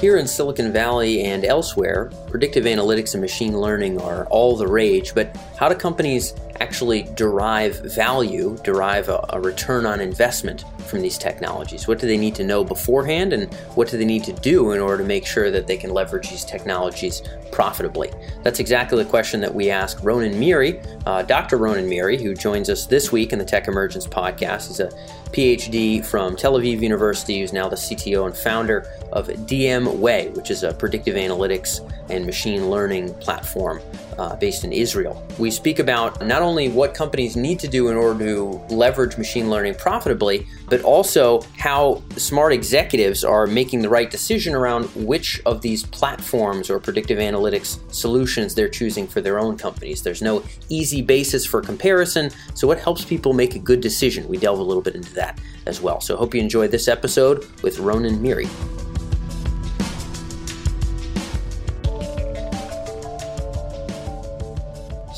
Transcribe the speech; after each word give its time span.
Here 0.00 0.16
in 0.16 0.26
Silicon 0.26 0.72
Valley 0.72 1.24
and 1.24 1.44
elsewhere, 1.44 2.10
predictive 2.30 2.64
analytics 2.64 3.12
and 3.12 3.20
machine 3.20 3.60
learning 3.60 4.00
are 4.00 4.24
all 4.28 4.56
the 4.56 4.66
rage, 4.66 5.14
but 5.14 5.36
how 5.58 5.68
do 5.68 5.74
companies 5.74 6.32
actually 6.58 7.02
derive 7.16 7.80
value, 7.80 8.56
derive 8.64 9.10
a, 9.10 9.22
a, 9.28 9.38
return 9.38 9.84
on 9.84 10.00
investment 10.00 10.64
from 10.90 11.00
these 11.00 11.16
technologies? 11.16 11.88
What 11.88 11.98
do 11.98 12.06
they 12.06 12.16
need 12.16 12.34
to 12.34 12.44
know 12.44 12.64
beforehand, 12.64 13.32
and 13.32 13.52
what 13.74 13.88
do 13.88 13.96
they 13.96 14.04
need 14.04 14.24
to 14.24 14.32
do 14.32 14.72
in 14.72 14.80
order 14.80 14.98
to 15.02 15.08
make 15.08 15.24
sure 15.24 15.50
that 15.50 15.66
they 15.66 15.76
can 15.76 15.90
leverage 15.90 16.28
these 16.28 16.44
technologies 16.44 17.22
profitably? 17.52 18.10
That's 18.42 18.60
exactly 18.60 19.02
the 19.02 19.08
question 19.08 19.40
that 19.40 19.54
we 19.54 19.70
asked 19.70 20.04
Ronen 20.04 20.34
Meiri, 20.34 20.84
uh, 21.06 21.22
Dr. 21.22 21.58
Ronen 21.58 21.88
Meiri, 21.88 22.20
who 22.20 22.34
joins 22.34 22.68
us 22.68 22.86
this 22.86 23.12
week 23.12 23.32
in 23.32 23.38
the 23.38 23.44
Tech 23.44 23.68
Emergence 23.68 24.06
podcast. 24.06 24.68
He's 24.68 24.80
a 24.80 24.90
PhD 25.32 26.04
from 26.04 26.36
Tel 26.36 26.54
Aviv 26.54 26.80
University, 26.80 27.40
who's 27.40 27.52
now 27.52 27.68
the 27.68 27.76
CTO 27.76 28.26
and 28.26 28.36
founder 28.36 28.86
of 29.12 29.28
DMWay, 29.28 30.34
which 30.34 30.50
is 30.50 30.64
a 30.64 30.74
predictive 30.74 31.14
analytics 31.14 31.80
and 32.10 32.26
machine 32.26 32.68
learning 32.68 33.14
platform 33.14 33.80
uh, 34.20 34.36
based 34.36 34.64
in 34.64 34.72
Israel. 34.72 35.26
We 35.38 35.50
speak 35.50 35.78
about 35.78 36.24
not 36.26 36.42
only 36.42 36.68
what 36.68 36.92
companies 36.92 37.36
need 37.36 37.58
to 37.60 37.68
do 37.68 37.88
in 37.88 37.96
order 37.96 38.22
to 38.26 38.60
leverage 38.68 39.16
machine 39.16 39.48
learning 39.48 39.76
profitably, 39.76 40.46
but 40.68 40.82
also 40.82 41.40
how 41.56 42.02
smart 42.16 42.52
executives 42.52 43.24
are 43.24 43.46
making 43.46 43.80
the 43.80 43.88
right 43.88 44.10
decision 44.10 44.54
around 44.54 44.84
which 44.94 45.40
of 45.46 45.62
these 45.62 45.84
platforms 45.84 46.68
or 46.68 46.78
predictive 46.78 47.18
analytics 47.18 47.78
solutions 47.94 48.54
they're 48.54 48.68
choosing 48.68 49.06
for 49.06 49.22
their 49.22 49.38
own 49.38 49.56
companies. 49.56 50.02
There's 50.02 50.20
no 50.20 50.44
easy 50.68 51.00
basis 51.00 51.46
for 51.46 51.62
comparison, 51.62 52.30
so 52.52 52.66
what 52.66 52.78
helps 52.78 53.02
people 53.02 53.32
make 53.32 53.54
a 53.54 53.58
good 53.58 53.80
decision? 53.80 54.28
We 54.28 54.36
delve 54.36 54.58
a 54.58 54.62
little 54.62 54.82
bit 54.82 54.96
into 54.96 55.14
that 55.14 55.40
as 55.64 55.80
well. 55.80 56.02
So, 56.02 56.14
hope 56.16 56.34
you 56.34 56.42
enjoyed 56.42 56.70
this 56.70 56.88
episode 56.88 57.46
with 57.62 57.78
Ronen 57.78 58.18
Meiri. 58.18 58.89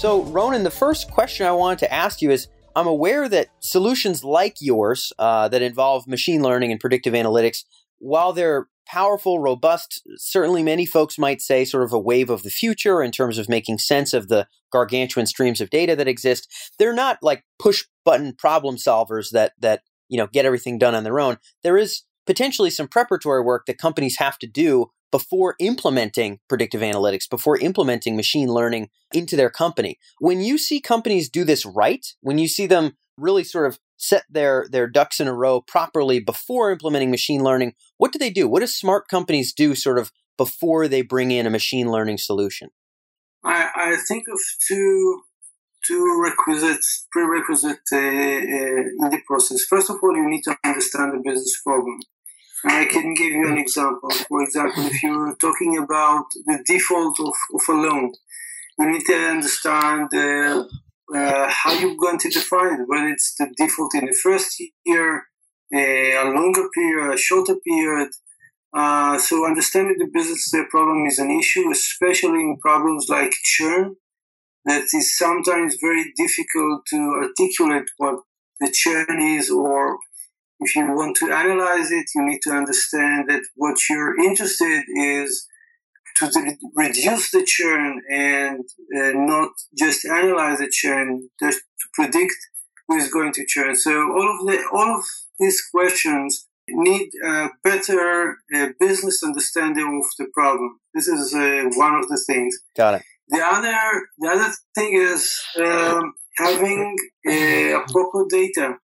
So, 0.03 0.25
Ronen, 0.25 0.65
the 0.65 0.71
first 0.73 1.13
question 1.13 1.47
I 1.47 1.53
wanted 1.53 1.79
to 1.79 1.95
ask 1.95 2.21
you 2.21 2.33
is 2.33 2.49
I'm 2.75 2.89
aware 2.89 3.29
that 3.29 3.51
solutions 3.61 4.25
like 4.25 4.57
yours 4.61 5.13
uh, 5.17 5.47
that 5.47 5.63
involve 5.63 6.09
machine 6.09 6.43
learning 6.43 6.73
and 6.73 6.81
predictive 6.81 7.15
analytics, 7.15 7.63
while 8.01 8.33
they're 8.33 8.67
powerful, 8.85 9.39
robust, 9.39 10.03
certainly 10.17 10.65
many 10.65 10.87
folks 10.87 11.21
might 11.21 11.41
say 11.41 11.65
sort 11.65 11.85
of 11.85 11.93
a 11.93 12.01
wave 12.01 12.31
of 12.31 12.43
the 12.43 12.51
future 12.51 13.01
in 13.01 13.13
terms 13.13 13.39
of 13.39 13.49
making 13.49 13.79
sense 13.79 14.13
of 14.13 14.27
the 14.27 14.49
gargantuan 14.73 15.27
streams 15.27 15.61
of 15.61 15.71
data 15.71 15.95
that 15.95 16.09
exist. 16.09 16.49
They're 16.81 16.93
not 16.93 17.19
like 17.23 17.45
push 17.61 17.85
button 18.05 18.35
problem 18.35 18.79
solvers 18.79 19.31
that 19.31 19.53
that 19.61 19.83
you 20.09 20.19
know 20.19 20.27
get 20.27 20.45
everything 20.45 20.79
done 20.79 20.97
on 20.97 21.05
their 21.05 21.21
own. 21.21 21.39
There 21.63 21.79
is 21.79 22.03
potentially 22.27 22.71
some 22.71 22.89
preparatory 22.89 23.45
work 23.45 23.67
that 23.67 23.79
companies 23.79 24.17
have 24.17 24.37
to 24.41 24.49
do 24.49 24.91
before 25.13 25.55
implementing 25.61 26.41
predictive 26.49 26.81
analytics, 26.81 27.31
before 27.31 27.59
implementing 27.59 28.17
machine 28.17 28.49
learning 28.49 28.89
into 29.13 29.37
their 29.37 29.51
company. 29.51 29.99
When 30.19 30.41
you 30.41 30.59
see 30.59 30.81
companies 30.81 31.31
do 31.31 31.45
this 31.45 31.65
right, 31.65 32.05
when 32.21 32.39
you 32.39 32.49
see 32.49 32.67
them 32.67 32.97
really 33.17 33.45
sort 33.45 33.67
of 33.67 33.79
set 33.97 34.25
their, 34.29 34.67
their 34.73 34.89
ducks 34.89 35.21
in 35.21 35.29
a 35.29 35.35
row 35.35 35.61
properly 35.61 36.19
before 36.19 36.73
implementing 36.73 37.13
machine 37.13 37.45
learning, 37.45 37.75
what 37.99 38.11
do 38.11 38.19
they 38.19 38.31
do? 38.31 38.49
What 38.49 38.61
do 38.61 38.67
smart 38.67 39.07
companies 39.07 39.53
do 39.53 39.77
sort 39.77 39.99
of 39.99 40.11
before 40.37 40.89
they 40.89 41.03
bring 41.03 41.31
in 41.31 41.47
a 41.47 41.51
machine 41.51 41.93
learning 41.93 42.19
solution? 42.19 42.71
I, 43.45 43.69
I 43.77 43.97
think 44.09 44.25
of 44.33 44.41
two 44.67 45.23
two 45.87 46.23
requisites, 46.23 47.07
prerequisites 47.11 47.93
uh, 47.93 47.97
uh, 47.97 48.01
in 48.01 49.11
the 49.11 49.21
process. 49.27 49.65
First 49.65 49.91
of 49.91 49.97
all, 50.03 50.17
you 50.17 50.29
need 50.29 50.43
to 50.45 50.57
understand 50.65 51.13
the 51.13 51.23
business 51.25 51.61
problem. 51.65 51.99
I 52.65 52.85
can 52.85 53.15
give 53.15 53.33
you 53.33 53.49
an 53.49 53.59
example. 53.59 54.11
For 54.29 54.43
example, 54.43 54.87
if 54.87 55.03
you're 55.03 55.35
talking 55.37 55.79
about 55.79 56.27
the 56.47 56.63
default 56.65 57.19
of, 57.19 57.35
of 57.55 57.61
a 57.69 57.73
loan, 57.73 58.13
you 58.79 58.91
need 58.91 59.05
to 59.07 59.15
understand 59.15 60.09
uh, 60.15 60.65
uh, 61.15 61.51
how 61.51 61.73
you're 61.73 61.97
going 61.97 62.19
to 62.19 62.31
define 62.31 62.81
it, 62.81 62.89
whether 62.89 63.09
it's 63.09 63.35
the 63.35 63.53
default 63.57 63.95
in 63.95 64.07
the 64.07 64.17
first 64.23 64.63
year, 64.85 65.25
uh, 65.75 65.79
a 65.79 66.25
longer 66.35 66.69
period, 66.75 67.15
a 67.15 67.19
shorter 67.19 67.57
period. 67.67 68.11
Uh, 68.75 69.19
so 69.19 69.45
understanding 69.45 69.97
the 69.99 70.09
business 70.13 70.55
problem 70.71 71.05
is 71.07 71.19
an 71.19 71.31
issue, 71.31 71.71
especially 71.71 72.41
in 72.41 72.59
problems 72.61 73.07
like 73.09 73.33
churn, 73.45 73.97
that 74.65 74.85
is 74.95 75.19
sometimes 75.19 75.77
very 75.81 76.13
difficult 76.17 76.87
to 76.87 76.97
articulate 77.23 77.91
what 77.97 78.21
the 78.61 78.71
churn 78.73 79.21
is 79.21 79.51
or 79.51 79.99
if 80.65 80.77
you 80.77 80.87
want 80.87 81.17
to 81.19 81.33
analyze 81.33 81.91
it, 81.91 82.07
you 82.15 82.25
need 82.25 82.41
to 82.43 82.51
understand 82.51 83.29
that 83.29 83.43
what 83.57 83.77
you're 83.89 84.19
interested 84.19 84.83
is 84.97 85.47
to 86.19 86.57
reduce 86.75 87.31
the 87.31 87.45
churn 87.45 88.01
and 88.11 88.65
uh, 88.97 89.13
not 89.15 89.51
just 89.77 90.05
analyze 90.05 90.59
the 90.59 90.71
churn, 90.71 91.29
just 91.41 91.59
to 91.59 91.89
predict 91.95 92.35
who 92.87 92.97
is 92.97 93.11
going 93.11 93.33
to 93.33 93.47
churn. 93.47 93.75
So 93.77 93.93
all 93.93 94.39
of 94.39 94.47
the 94.47 94.63
all 94.73 94.97
of 94.99 95.05
these 95.39 95.63
questions 95.75 96.47
need 96.69 97.11
a 97.25 97.49
better 97.65 98.37
uh, 98.55 98.69
business 98.79 99.23
understanding 99.23 100.03
of 100.03 100.05
the 100.19 100.31
problem. 100.33 100.79
This 100.95 101.09
is 101.09 101.35
uh, 101.35 101.71
one 101.75 101.95
of 101.97 102.09
the 102.09 102.23
things. 102.27 102.59
Got 102.77 102.97
it. 102.97 103.03
The 103.29 103.41
other 103.41 103.77
the 104.19 104.29
other 104.29 104.53
thing 104.75 104.95
is 104.95 105.41
um, 105.59 106.13
having 106.37 106.97
a 107.27 107.81
proper 107.91 108.27
data 108.29 108.77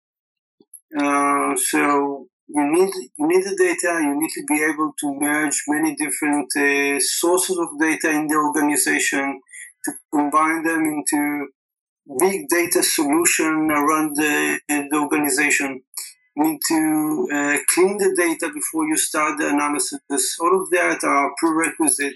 uh, 0.97 1.57
so 1.57 2.27
you 2.49 2.65
need 2.73 2.93
you 3.19 3.27
need 3.27 3.45
the 3.45 3.57
data. 3.57 4.01
You 4.03 4.15
need 4.21 4.31
to 4.31 4.45
be 4.47 4.63
able 4.63 4.93
to 5.01 5.15
merge 5.15 5.63
many 5.69 5.95
different 5.97 6.49
uh, 6.57 7.01
sources 7.01 7.59
of 7.59 7.79
data 7.79 8.11
in 8.11 8.29
the 8.29 8.37
organization 8.37 9.41
to 9.85 9.93
combine 10.13 10.63
them 10.63 10.85
into 10.85 11.49
big 12.21 12.49
data 12.49 12.83
solution 12.83 13.71
around 13.71 14.17
the, 14.17 14.61
the 14.69 14.97
organization. 14.97 15.83
You 16.37 16.45
need 16.45 16.61
to 16.69 17.29
uh, 17.33 17.59
clean 17.75 17.99
the 17.99 18.15
data 18.17 18.53
before 18.53 18.87
you 18.87 18.97
start 18.97 19.39
the 19.39 19.49
analysis. 19.49 19.99
All 20.41 20.63
of 20.63 20.71
that 20.71 21.03
are 21.03 21.33
prerequisite 21.39 22.15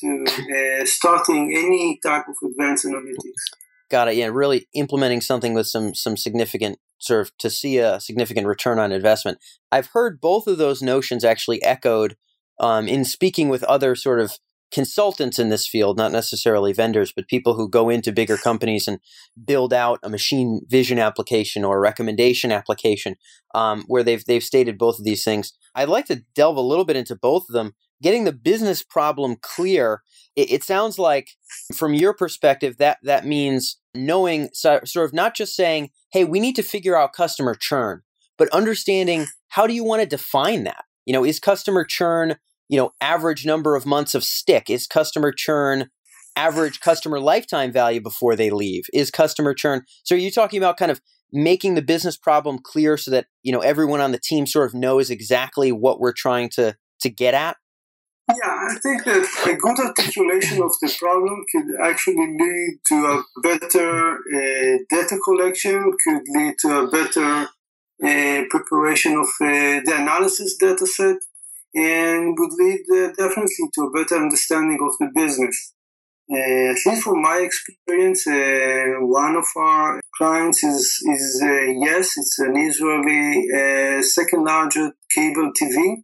to 0.00 0.24
uh, 0.26 0.84
starting 0.84 1.54
any 1.56 1.98
type 2.02 2.24
of 2.28 2.36
advanced 2.44 2.84
analytics. 2.86 3.42
Got 3.90 4.08
it. 4.08 4.16
Yeah, 4.16 4.26
really 4.26 4.68
implementing 4.74 5.20
something 5.20 5.54
with 5.54 5.66
some 5.66 5.94
some 5.94 6.16
significant 6.16 6.78
sort 6.98 7.20
of 7.20 7.36
to 7.38 7.50
see 7.50 7.78
a 7.78 8.00
significant 8.00 8.46
return 8.46 8.78
on 8.78 8.92
investment. 8.92 9.38
I've 9.70 9.88
heard 9.88 10.20
both 10.20 10.46
of 10.46 10.58
those 10.58 10.82
notions 10.82 11.24
actually 11.24 11.62
echoed 11.62 12.16
um, 12.58 12.88
in 12.88 13.04
speaking 13.04 13.48
with 13.48 13.62
other 13.64 13.94
sort 13.94 14.20
of 14.20 14.32
consultants 14.72 15.38
in 15.38 15.48
this 15.48 15.66
field, 15.66 15.96
not 15.96 16.12
necessarily 16.12 16.72
vendors, 16.72 17.12
but 17.14 17.28
people 17.28 17.54
who 17.54 17.68
go 17.68 17.88
into 17.88 18.12
bigger 18.12 18.36
companies 18.36 18.88
and 18.88 18.98
build 19.44 19.72
out 19.72 20.00
a 20.02 20.08
machine 20.08 20.60
vision 20.68 20.98
application 20.98 21.64
or 21.64 21.76
a 21.76 21.80
recommendation 21.80 22.50
application, 22.50 23.16
um, 23.54 23.84
where 23.86 24.02
they've 24.02 24.24
they've 24.24 24.42
stated 24.42 24.78
both 24.78 24.98
of 24.98 25.04
these 25.04 25.24
things. 25.24 25.52
I'd 25.74 25.88
like 25.88 26.06
to 26.06 26.22
delve 26.34 26.56
a 26.56 26.60
little 26.60 26.84
bit 26.84 26.96
into 26.96 27.16
both 27.16 27.44
of 27.48 27.52
them. 27.52 27.74
Getting 28.02 28.24
the 28.24 28.32
business 28.32 28.82
problem 28.82 29.36
clear. 29.40 30.02
It, 30.34 30.50
it 30.50 30.64
sounds 30.64 30.98
like, 30.98 31.30
from 31.74 31.94
your 31.94 32.12
perspective, 32.12 32.76
that 32.78 32.98
that 33.02 33.24
means 33.24 33.78
knowing 33.94 34.50
so, 34.52 34.80
sort 34.84 35.06
of 35.06 35.14
not 35.14 35.34
just 35.34 35.56
saying, 35.56 35.90
hey, 36.12 36.24
we 36.24 36.40
need 36.40 36.56
to 36.56 36.62
figure 36.62 36.96
out 36.96 37.12
customer 37.12 37.54
churn, 37.54 38.02
but 38.36 38.48
understanding 38.50 39.26
how 39.48 39.66
do 39.66 39.72
you 39.72 39.84
want 39.84 40.02
to 40.02 40.06
define 40.06 40.64
that? 40.64 40.84
You 41.06 41.12
know, 41.12 41.24
is 41.24 41.40
customer 41.40 41.84
churn, 41.84 42.36
you 42.68 42.76
know, 42.76 42.90
average 43.00 43.46
number 43.46 43.76
of 43.76 43.86
months 43.86 44.14
of 44.14 44.24
stick? 44.24 44.68
Is 44.68 44.86
customer 44.86 45.32
churn 45.32 45.88
average 46.36 46.80
customer 46.80 47.18
lifetime 47.18 47.72
value 47.72 48.00
before 48.00 48.36
they 48.36 48.50
leave? 48.50 48.84
Is 48.92 49.10
customer 49.10 49.54
churn? 49.54 49.82
So 50.04 50.14
are 50.14 50.18
you 50.18 50.30
talking 50.30 50.58
about 50.58 50.76
kind 50.76 50.90
of 50.90 51.00
making 51.32 51.74
the 51.74 51.82
business 51.82 52.16
problem 52.16 52.58
clear 52.62 52.96
so 52.96 53.10
that, 53.10 53.26
you 53.42 53.52
know, 53.52 53.60
everyone 53.60 54.00
on 54.00 54.12
the 54.12 54.20
team 54.22 54.46
sort 54.46 54.66
of 54.66 54.74
knows 54.74 55.10
exactly 55.10 55.72
what 55.72 55.98
we're 55.98 56.12
trying 56.12 56.50
to 56.50 56.76
to 57.00 57.08
get 57.08 57.32
at? 57.34 57.56
Yeah, 58.28 58.68
I 58.70 58.74
think 58.82 59.04
that 59.04 59.24
a 59.46 59.54
good 59.54 59.78
articulation 59.78 60.60
of 60.60 60.72
the 60.82 60.92
problem 60.98 61.44
could 61.50 61.68
actually 61.80 62.26
lead 62.36 62.80
to 62.88 62.94
a 62.94 63.22
better 63.40 64.16
uh, 64.16 64.78
data 64.90 65.16
collection, 65.24 65.92
could 66.02 66.22
lead 66.34 66.54
to 66.58 66.68
a 66.80 66.90
better 66.90 67.46
uh, 68.02 68.42
preparation 68.50 69.12
of 69.12 69.28
uh, 69.40 69.78
the 69.86 69.94
analysis 69.94 70.56
data 70.58 70.86
set, 70.88 71.18
and 71.74 72.36
would 72.36 72.52
lead 72.58 72.80
uh, 72.90 73.12
definitely 73.16 73.70
to 73.74 73.82
a 73.82 73.90
better 73.92 74.16
understanding 74.16 74.80
of 74.82 74.92
the 74.98 75.08
business. 75.14 75.72
Uh, 76.28 76.72
at 76.72 76.84
least 76.84 77.04
from 77.04 77.22
my 77.22 77.38
experience, 77.38 78.26
uh, 78.26 79.06
one 79.06 79.36
of 79.36 79.46
our 79.56 80.00
clients 80.18 80.64
is, 80.64 81.00
is 81.14 81.40
yes, 81.80 82.10
it's 82.16 82.40
an 82.40 82.56
Israeli 82.56 84.02
second 84.02 84.42
largest 84.42 84.94
cable 85.14 85.52
TV 85.62 86.02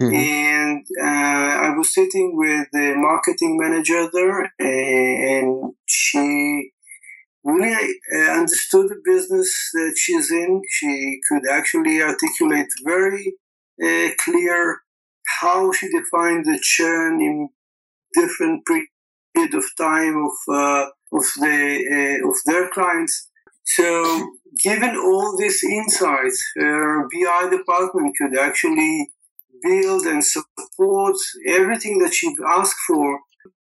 Mm-hmm. 0.00 0.14
And 0.14 0.86
uh, 1.02 1.66
I 1.68 1.74
was 1.76 1.94
sitting 1.94 2.32
with 2.34 2.68
the 2.72 2.94
marketing 2.96 3.56
manager 3.58 4.08
there, 4.12 4.52
and 4.58 5.72
she 5.86 6.72
really 7.42 7.98
uh, 8.14 8.32
understood 8.32 8.88
the 8.88 9.00
business 9.04 9.70
that 9.72 9.94
she's 9.96 10.30
in. 10.30 10.60
She 10.70 11.20
could 11.28 11.48
actually 11.50 12.02
articulate 12.02 12.66
very 12.84 13.34
uh, 13.82 14.10
clear 14.18 14.80
how 15.40 15.72
she 15.72 15.88
defined 15.88 16.44
the 16.44 16.58
churn 16.60 17.20
in 17.20 17.48
different 18.14 18.64
period 18.66 19.54
of 19.54 19.64
time 19.78 20.16
of 20.16 20.54
uh, 20.54 20.86
of 21.12 21.24
the 21.40 22.20
uh, 22.22 22.28
of 22.28 22.34
their 22.46 22.68
clients. 22.68 23.30
So, 23.64 24.32
given 24.62 24.96
all 24.96 25.36
these 25.38 25.62
insights, 25.64 26.44
her 26.56 27.08
BI 27.08 27.48
department 27.50 28.14
could 28.16 28.38
actually 28.38 29.10
build 29.62 30.06
and 30.06 30.24
support 30.24 31.16
everything 31.48 31.98
that 31.98 32.14
she 32.14 32.34
asked 32.46 32.76
for 32.86 33.20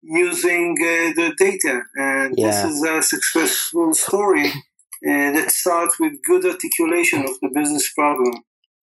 using 0.02 0.76
uh, 0.80 1.12
the 1.14 1.34
data. 1.36 1.82
And 1.96 2.34
yeah. 2.36 2.46
this 2.46 2.64
is 2.64 2.82
a 2.82 3.02
successful 3.02 3.94
story 3.94 4.48
uh, 4.48 5.32
that 5.32 5.50
starts 5.50 5.98
with 5.98 6.22
good 6.24 6.44
articulation 6.44 7.20
of 7.24 7.38
the 7.40 7.50
business 7.52 7.92
problem. 7.92 8.44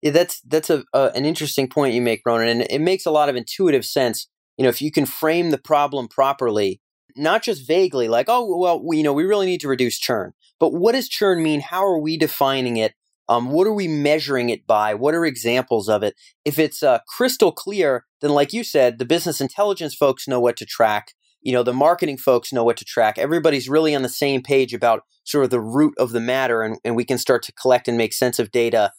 Yeah, 0.01 0.11
that's 0.11 0.41
that's 0.41 0.69
a, 0.69 0.83
an 0.93 1.25
interesting 1.25 1.69
point 1.69 1.93
you 1.93 2.01
make, 2.01 2.23
Ronen, 2.25 2.49
and 2.49 2.61
it 2.63 2.81
makes 2.81 3.05
a 3.05 3.11
lot 3.11 3.29
of 3.29 3.35
intuitive 3.35 3.85
sense. 3.85 4.27
You 4.57 4.63
know, 4.63 4.69
if 4.69 4.81
you 4.81 4.91
can 4.91 5.05
frame 5.05 5.51
the 5.51 5.59
problem 5.59 6.07
properly, 6.07 6.81
not 7.15 7.43
just 7.43 7.67
vaguely, 7.67 8.07
like, 8.07 8.25
oh, 8.27 8.57
well, 8.57 8.83
we, 8.83 8.97
you 8.97 9.03
know, 9.03 9.13
we 9.13 9.25
really 9.25 9.45
need 9.45 9.61
to 9.61 9.67
reduce 9.67 9.99
churn, 9.99 10.33
but 10.59 10.73
what 10.73 10.93
does 10.93 11.07
churn 11.07 11.43
mean? 11.43 11.61
How 11.61 11.85
are 11.85 11.99
we 11.99 12.17
defining 12.17 12.77
it? 12.77 12.93
Um, 13.31 13.49
what 13.49 13.65
are 13.65 13.71
we 13.73 13.87
measuring 13.87 14.49
it 14.49 14.67
by? 14.67 14.93
What 14.93 15.15
are 15.15 15.25
examples 15.25 15.87
of 15.87 16.03
it? 16.03 16.15
If 16.43 16.59
it's 16.59 16.83
uh, 16.83 16.99
crystal 17.07 17.53
clear, 17.53 18.03
then, 18.19 18.31
like 18.31 18.51
you 18.51 18.61
said, 18.61 18.99
the 18.99 19.05
business 19.05 19.39
intelligence 19.39 19.95
folks 19.95 20.27
know 20.27 20.41
what 20.41 20.57
to 20.57 20.65
track. 20.65 21.13
You 21.41 21.53
know, 21.53 21.63
the 21.63 21.71
marketing 21.71 22.17
folks 22.17 22.51
know 22.51 22.65
what 22.65 22.75
to 22.75 22.83
track. 22.83 23.17
Everybody's 23.17 23.69
really 23.69 23.95
on 23.95 24.01
the 24.01 24.09
same 24.09 24.43
page 24.43 24.73
about 24.73 25.03
sort 25.23 25.45
of 25.45 25.49
the 25.49 25.61
root 25.61 25.93
of 25.97 26.11
the 26.11 26.19
matter, 26.19 26.61
and, 26.61 26.77
and 26.83 26.97
we 26.97 27.05
can 27.05 27.17
start 27.17 27.41
to 27.43 27.53
collect 27.53 27.87
and 27.87 27.97
make 27.97 28.11
sense 28.11 28.37
of 28.37 28.51
data 28.51 28.91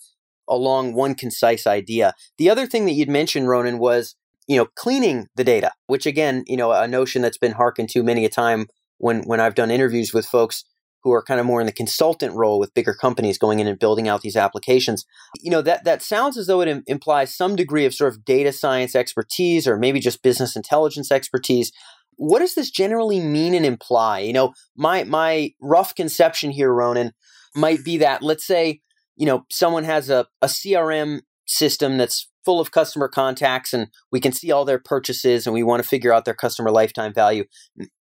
along 0.49 0.95
one 0.95 1.15
concise 1.15 1.67
idea. 1.67 2.15
The 2.39 2.49
other 2.49 2.67
thing 2.67 2.87
that 2.87 2.93
you'd 2.93 3.11
mentioned, 3.11 3.49
Ronen, 3.49 3.79
was 3.79 4.15
you 4.49 4.57
know 4.57 4.67
cleaning 4.77 5.27
the 5.37 5.45
data, 5.45 5.73
which 5.89 6.07
again, 6.07 6.45
you 6.47 6.57
know, 6.57 6.73
a 6.73 6.89
notion 6.89 7.21
that's 7.21 7.37
been 7.37 7.53
hearkened 7.53 7.91
to 7.91 8.03
many 8.03 8.25
a 8.25 8.31
time 8.31 8.69
when 8.97 9.25
when 9.25 9.41
I've 9.41 9.57
done 9.57 9.71
interviews 9.71 10.15
with 10.15 10.25
folks 10.25 10.65
who 11.03 11.13
are 11.13 11.23
kind 11.23 11.41
of 11.41 11.47
more 11.47 11.61
in 11.61 11.67
the 11.67 11.73
consultant 11.73 12.35
role 12.35 12.59
with 12.59 12.75
bigger 12.75 12.95
companies 12.95 13.39
going 13.39 13.61
in 13.61 13.67
and 13.67 13.79
building 13.79 14.09
out 14.09 14.23
these 14.23 14.37
applications. 14.37 15.05
You 15.41 15.51
know, 15.51 15.63
that, 15.63 15.85
that 15.85 16.03
sounds 16.03 16.37
as 16.37 16.47
though 16.47 16.61
it 16.61 16.69
Im- 16.69 16.85
implies 16.87 17.35
some 17.35 17.57
degree 17.57 17.85
of 17.85 17.95
sort 17.95 18.13
of 18.13 18.25
data 18.25 18.53
science 18.53 18.95
expertise 18.95 19.67
or 19.67 19.77
maybe 19.77 20.01
just 20.01 20.23
business 20.23 20.57
intelligence 20.57 21.11
expertise. 21.11 21.73
What 22.17 22.39
does 22.39 22.55
this 22.55 22.71
generally 22.71 23.21
mean 23.21 23.55
and 23.55 23.67
imply? 23.67 24.21
You 24.21 24.33
know, 24.33 24.53
my, 24.77 25.05
my 25.05 25.53
rough 25.61 25.95
conception 25.95 26.51
here, 26.51 26.71
Ronen, 26.71 27.13
might 27.55 27.85
be 27.85 27.99
that 27.99 28.23
let's 28.23 28.47
say, 28.47 28.81
you 29.17 29.27
know, 29.27 29.45
someone 29.51 29.85
has 29.85 30.09
a, 30.09 30.27
a 30.41 30.47
CRM 30.47 31.23
system 31.47 31.99
that's 31.99 32.29
full 32.45 32.61
of 32.61 32.71
customer 32.71 33.09
contacts 33.09 33.73
and 33.73 33.89
we 34.11 34.21
can 34.21 34.33
see 34.33 34.51
all 34.51 34.65
their 34.65 34.79
purchases 34.79 35.47
and 35.47 35.55
we 35.55 35.63
want 35.63 35.83
to 35.83 35.89
figure 35.89 36.13
out 36.13 36.25
their 36.25 36.35
customer 36.35 36.71
lifetime 36.71 37.13
value. 37.13 37.45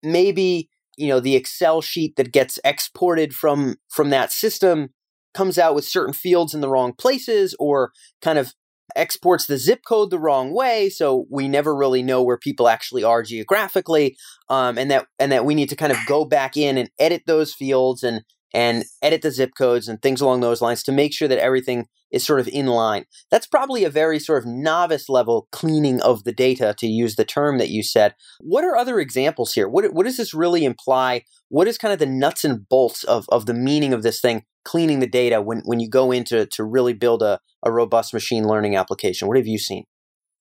Maybe 0.01 0.69
you 1.01 1.07
know 1.07 1.19
the 1.19 1.35
excel 1.35 1.81
sheet 1.81 2.15
that 2.15 2.31
gets 2.31 2.59
exported 2.63 3.33
from 3.33 3.75
from 3.89 4.11
that 4.11 4.31
system 4.31 4.89
comes 5.33 5.57
out 5.57 5.73
with 5.73 5.85
certain 5.85 6.13
fields 6.13 6.53
in 6.53 6.61
the 6.61 6.69
wrong 6.69 6.93
places 6.93 7.55
or 7.59 7.91
kind 8.21 8.37
of 8.37 8.53
exports 8.95 9.45
the 9.45 9.57
zip 9.57 9.81
code 9.85 10.09
the 10.09 10.19
wrong 10.19 10.53
way 10.53 10.89
so 10.89 11.25
we 11.29 11.47
never 11.47 11.73
really 11.75 12.03
know 12.03 12.21
where 12.21 12.37
people 12.37 12.67
actually 12.67 13.03
are 13.03 13.23
geographically 13.23 14.15
um, 14.49 14.77
and 14.77 14.91
that 14.91 15.07
and 15.17 15.31
that 15.31 15.45
we 15.45 15.55
need 15.55 15.69
to 15.69 15.75
kind 15.75 15.91
of 15.91 15.97
go 16.07 16.25
back 16.25 16.57
in 16.57 16.77
and 16.77 16.89
edit 16.99 17.23
those 17.25 17.53
fields 17.53 18.03
and 18.03 18.23
and 18.53 18.85
edit 19.01 19.21
the 19.21 19.31
zip 19.31 19.51
codes 19.57 19.87
and 19.87 20.01
things 20.01 20.21
along 20.21 20.41
those 20.41 20.61
lines 20.61 20.83
to 20.83 20.91
make 20.91 21.13
sure 21.13 21.27
that 21.27 21.39
everything 21.39 21.87
is 22.11 22.25
sort 22.25 22.39
of 22.39 22.47
in 22.49 22.67
line. 22.67 23.05
That's 23.29 23.47
probably 23.47 23.83
a 23.83 23.89
very 23.89 24.19
sort 24.19 24.43
of 24.43 24.49
novice 24.49 25.07
level 25.07 25.47
cleaning 25.51 26.01
of 26.01 26.23
the 26.23 26.33
data, 26.33 26.75
to 26.77 26.87
use 26.87 27.15
the 27.15 27.25
term 27.25 27.57
that 27.57 27.69
you 27.69 27.83
said. 27.83 28.15
What 28.39 28.63
are 28.63 28.75
other 28.75 28.99
examples 28.99 29.53
here? 29.53 29.69
What, 29.69 29.93
what 29.93 30.05
does 30.05 30.17
this 30.17 30.33
really 30.33 30.65
imply? 30.65 31.23
What 31.49 31.67
is 31.67 31.77
kind 31.77 31.93
of 31.93 31.99
the 31.99 32.05
nuts 32.05 32.43
and 32.43 32.67
bolts 32.67 33.03
of, 33.05 33.25
of 33.29 33.45
the 33.45 33.53
meaning 33.53 33.93
of 33.93 34.03
this 34.03 34.19
thing, 34.19 34.43
cleaning 34.65 34.99
the 34.99 35.07
data 35.07 35.41
when, 35.41 35.61
when 35.65 35.79
you 35.79 35.89
go 35.89 36.11
into 36.11 36.45
to 36.45 36.63
really 36.63 36.93
build 36.93 37.21
a, 37.21 37.39
a 37.63 37.71
robust 37.71 38.13
machine 38.13 38.45
learning 38.45 38.75
application? 38.75 39.27
What 39.27 39.37
have 39.37 39.47
you 39.47 39.57
seen? 39.57 39.85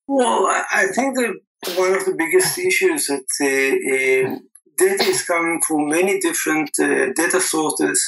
Well, 0.08 0.46
I 0.72 0.86
think 0.92 1.16
that 1.16 1.34
one 1.76 1.94
of 1.94 2.04
the 2.04 2.14
biggest 2.16 2.58
issues 2.58 3.06
that 3.06 3.24
uh, 3.40 4.34
uh, 4.34 4.38
data 4.80 5.04
is 5.04 5.22
coming 5.22 5.60
from 5.66 5.88
many 5.88 6.18
different 6.18 6.70
uh, 6.80 7.12
data 7.22 7.40
sources 7.40 7.98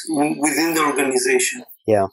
within 0.45 0.75
the 0.75 0.85
organization. 0.91 1.63
Yeah 1.87 2.07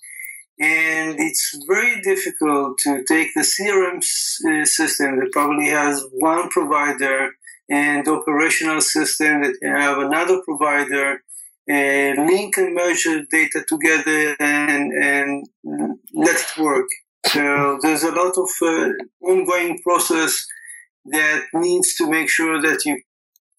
and 0.59 1.15
it's 1.19 1.57
very 1.67 2.01
difficult 2.01 2.77
to 2.79 3.03
take 3.07 3.29
the 3.33 3.41
CRM 3.41 3.97
uh, 3.99 4.65
system 4.65 5.19
that 5.19 5.31
probably 5.31 5.69
has 5.69 6.05
one 6.11 6.49
provider 6.49 7.31
and 7.69 8.07
operational 8.07 8.81
system 8.81 9.41
that 9.41 9.55
have 9.63 9.99
another 9.99 10.41
provider 10.43 11.21
and 11.69 12.27
link 12.27 12.57
and 12.57 12.75
merge 12.75 13.07
data 13.31 13.63
together 13.67 14.35
and, 14.39 14.91
and 14.91 15.47
let 16.13 16.35
it 16.35 16.57
work. 16.57 16.87
So 17.27 17.77
there's 17.81 18.03
a 18.03 18.11
lot 18.11 18.33
of 18.37 18.49
uh, 18.61 18.89
ongoing 19.21 19.79
process 19.81 20.45
that 21.05 21.43
needs 21.53 21.95
to 21.95 22.09
make 22.09 22.29
sure 22.29 22.61
that 22.61 22.83
you 22.85 23.01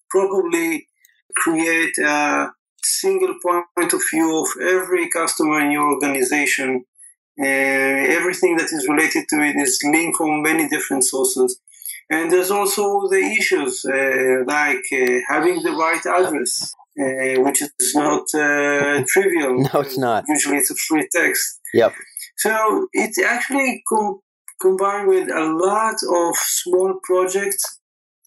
probably 0.09 0.87
create 1.35 1.97
a 1.99 2.51
single 2.83 3.35
point 3.43 3.93
of 3.93 4.01
view 4.11 4.41
of 4.41 4.49
every 4.61 5.09
customer 5.09 5.61
in 5.61 5.71
your 5.71 5.93
organization 5.93 6.85
uh, 7.39 7.45
everything 7.45 8.57
that 8.57 8.65
is 8.71 8.87
related 8.87 9.25
to 9.29 9.41
it 9.41 9.55
is 9.55 9.79
linked 9.83 10.17
from 10.17 10.41
many 10.41 10.67
different 10.67 11.03
sources. 11.03 11.59
And 12.09 12.29
there's 12.29 12.51
also 12.51 13.07
the 13.09 13.35
issues 13.39 13.85
uh, 13.85 14.43
like 14.45 14.83
uh, 14.91 15.19
having 15.29 15.63
the 15.63 15.71
right 15.71 16.05
address, 16.05 16.73
uh, 16.99 17.41
which 17.41 17.61
is 17.61 17.95
not 17.95 18.23
uh, 18.35 19.03
trivial. 19.07 19.63
No, 19.73 19.79
it's 19.79 19.97
not. 19.97 20.25
Usually 20.27 20.57
it's 20.57 20.71
a 20.71 20.75
free 20.75 21.07
text. 21.11 21.59
Yep. 21.73 21.93
So 22.37 22.87
it's 22.91 23.19
actually 23.19 23.81
com- 23.87 24.19
combined 24.61 25.07
with 25.07 25.29
a 25.29 25.45
lot 25.45 25.95
of 25.95 26.35
small 26.35 26.99
projects 27.03 27.79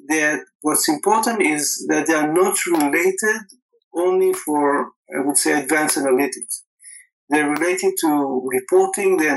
that 0.09 0.41
what's 0.61 0.89
important 0.89 1.43
is 1.43 1.87
that 1.89 2.07
they 2.07 2.15
are 2.15 2.33
not 2.33 2.57
related 2.67 3.43
only 3.95 4.33
for, 4.33 4.91
I 5.15 5.25
would 5.25 5.37
say, 5.37 5.61
advanced 5.63 5.99
analytics. 5.99 6.63
They're 7.29 7.49
related 7.49 7.95
to 8.01 8.43
reporting, 8.45 9.17
they're 9.17 9.37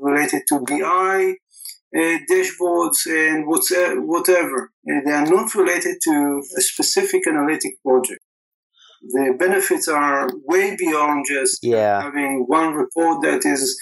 related 0.00 0.42
to 0.48 0.60
BI, 0.60 1.34
uh, 1.96 2.18
dashboards, 2.30 3.06
and 3.06 3.46
whatever. 3.46 4.72
And 4.84 5.06
they 5.06 5.12
are 5.12 5.26
not 5.26 5.54
related 5.54 5.96
to 6.04 6.42
a 6.56 6.60
specific 6.60 7.26
analytic 7.26 7.82
project. 7.82 8.20
The 9.02 9.36
benefits 9.38 9.88
are 9.88 10.28
way 10.44 10.74
beyond 10.76 11.26
just 11.28 11.62
yeah. 11.62 12.02
having 12.02 12.44
one 12.46 12.74
report 12.74 13.22
that 13.22 13.44
is 13.44 13.78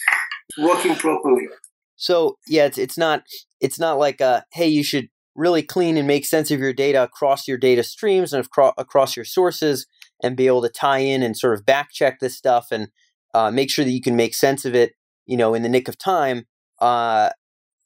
working 0.58 0.94
properly. 0.94 1.48
So 1.96 2.36
yeah, 2.46 2.66
it's 2.66 2.76
it's 2.76 2.98
not 2.98 3.22
it's 3.60 3.78
not 3.78 3.98
like 3.98 4.20
uh, 4.20 4.42
hey, 4.52 4.68
you 4.68 4.84
should 4.84 5.08
really 5.36 5.62
clean 5.62 5.96
and 5.96 6.06
make 6.06 6.24
sense 6.24 6.50
of 6.50 6.60
your 6.60 6.72
data 6.72 7.02
across 7.02 7.46
your 7.46 7.58
data 7.58 7.82
streams 7.82 8.32
and 8.32 8.46
across, 8.78 9.16
your 9.16 9.24
sources 9.24 9.86
and 10.22 10.36
be 10.36 10.46
able 10.46 10.62
to 10.62 10.68
tie 10.68 10.98
in 10.98 11.22
and 11.22 11.36
sort 11.36 11.54
of 11.54 11.66
back 11.66 11.90
check 11.92 12.20
this 12.20 12.36
stuff 12.36 12.68
and 12.70 12.88
uh, 13.34 13.50
make 13.50 13.70
sure 13.70 13.84
that 13.84 13.90
you 13.90 14.00
can 14.00 14.16
make 14.16 14.34
sense 14.34 14.64
of 14.64 14.74
it, 14.74 14.94
you 15.26 15.36
know, 15.36 15.54
in 15.54 15.62
the 15.62 15.68
nick 15.68 15.88
of 15.88 15.98
time, 15.98 16.46
uh, 16.80 17.30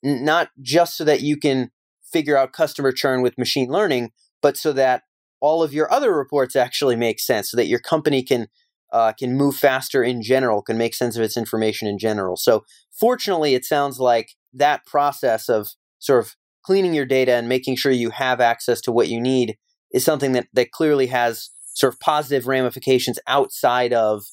n- 0.04 0.24
not 0.24 0.50
just 0.62 0.96
so 0.96 1.04
that 1.04 1.22
you 1.22 1.36
can 1.36 1.70
figure 2.12 2.36
out 2.36 2.52
customer 2.52 2.92
churn 2.92 3.22
with 3.22 3.38
machine 3.38 3.68
learning, 3.68 4.12
but 4.42 4.56
so 4.56 4.72
that 4.72 5.02
all 5.40 5.62
of 5.62 5.72
your 5.72 5.92
other 5.92 6.14
reports 6.14 6.54
actually 6.54 6.96
make 6.96 7.18
sense, 7.18 7.50
so 7.50 7.56
that 7.56 7.66
your 7.66 7.80
company 7.80 8.22
can 8.22 8.46
uh, 8.92 9.12
can 9.12 9.36
move 9.36 9.54
faster 9.54 10.02
in 10.02 10.20
general, 10.22 10.62
can 10.62 10.76
make 10.76 10.94
sense 10.94 11.16
of 11.16 11.22
its 11.22 11.36
information 11.36 11.86
in 11.86 11.98
general. 11.98 12.36
So, 12.36 12.64
fortunately, 12.90 13.54
it 13.54 13.64
sounds 13.64 14.00
like 14.00 14.30
that 14.52 14.84
process 14.84 15.48
of 15.48 15.68
sort 15.98 16.24
of 16.24 16.36
cleaning 16.64 16.94
your 16.94 17.06
data 17.06 17.32
and 17.32 17.48
making 17.48 17.76
sure 17.76 17.92
you 17.92 18.10
have 18.10 18.40
access 18.40 18.80
to 18.82 18.92
what 18.92 19.08
you 19.08 19.20
need 19.20 19.56
is 19.92 20.04
something 20.04 20.32
that 20.32 20.46
that 20.52 20.70
clearly 20.70 21.06
has 21.06 21.50
sort 21.74 21.92
of 21.92 22.00
positive 22.00 22.46
ramifications 22.46 23.18
outside 23.26 23.92
of 23.92 24.24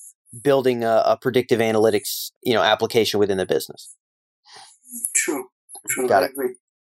building 0.44 0.84
a, 0.84 1.04
a, 1.06 1.18
predictive 1.18 1.60
analytics 1.60 2.32
you 2.44 2.54
know 2.54 2.62
application 2.62 3.20
within 3.20 3.38
the 3.38 3.46
business. 3.46 3.96
True. 5.16 5.46
True. 5.90 6.08
Got 6.08 6.24
it. 6.24 6.32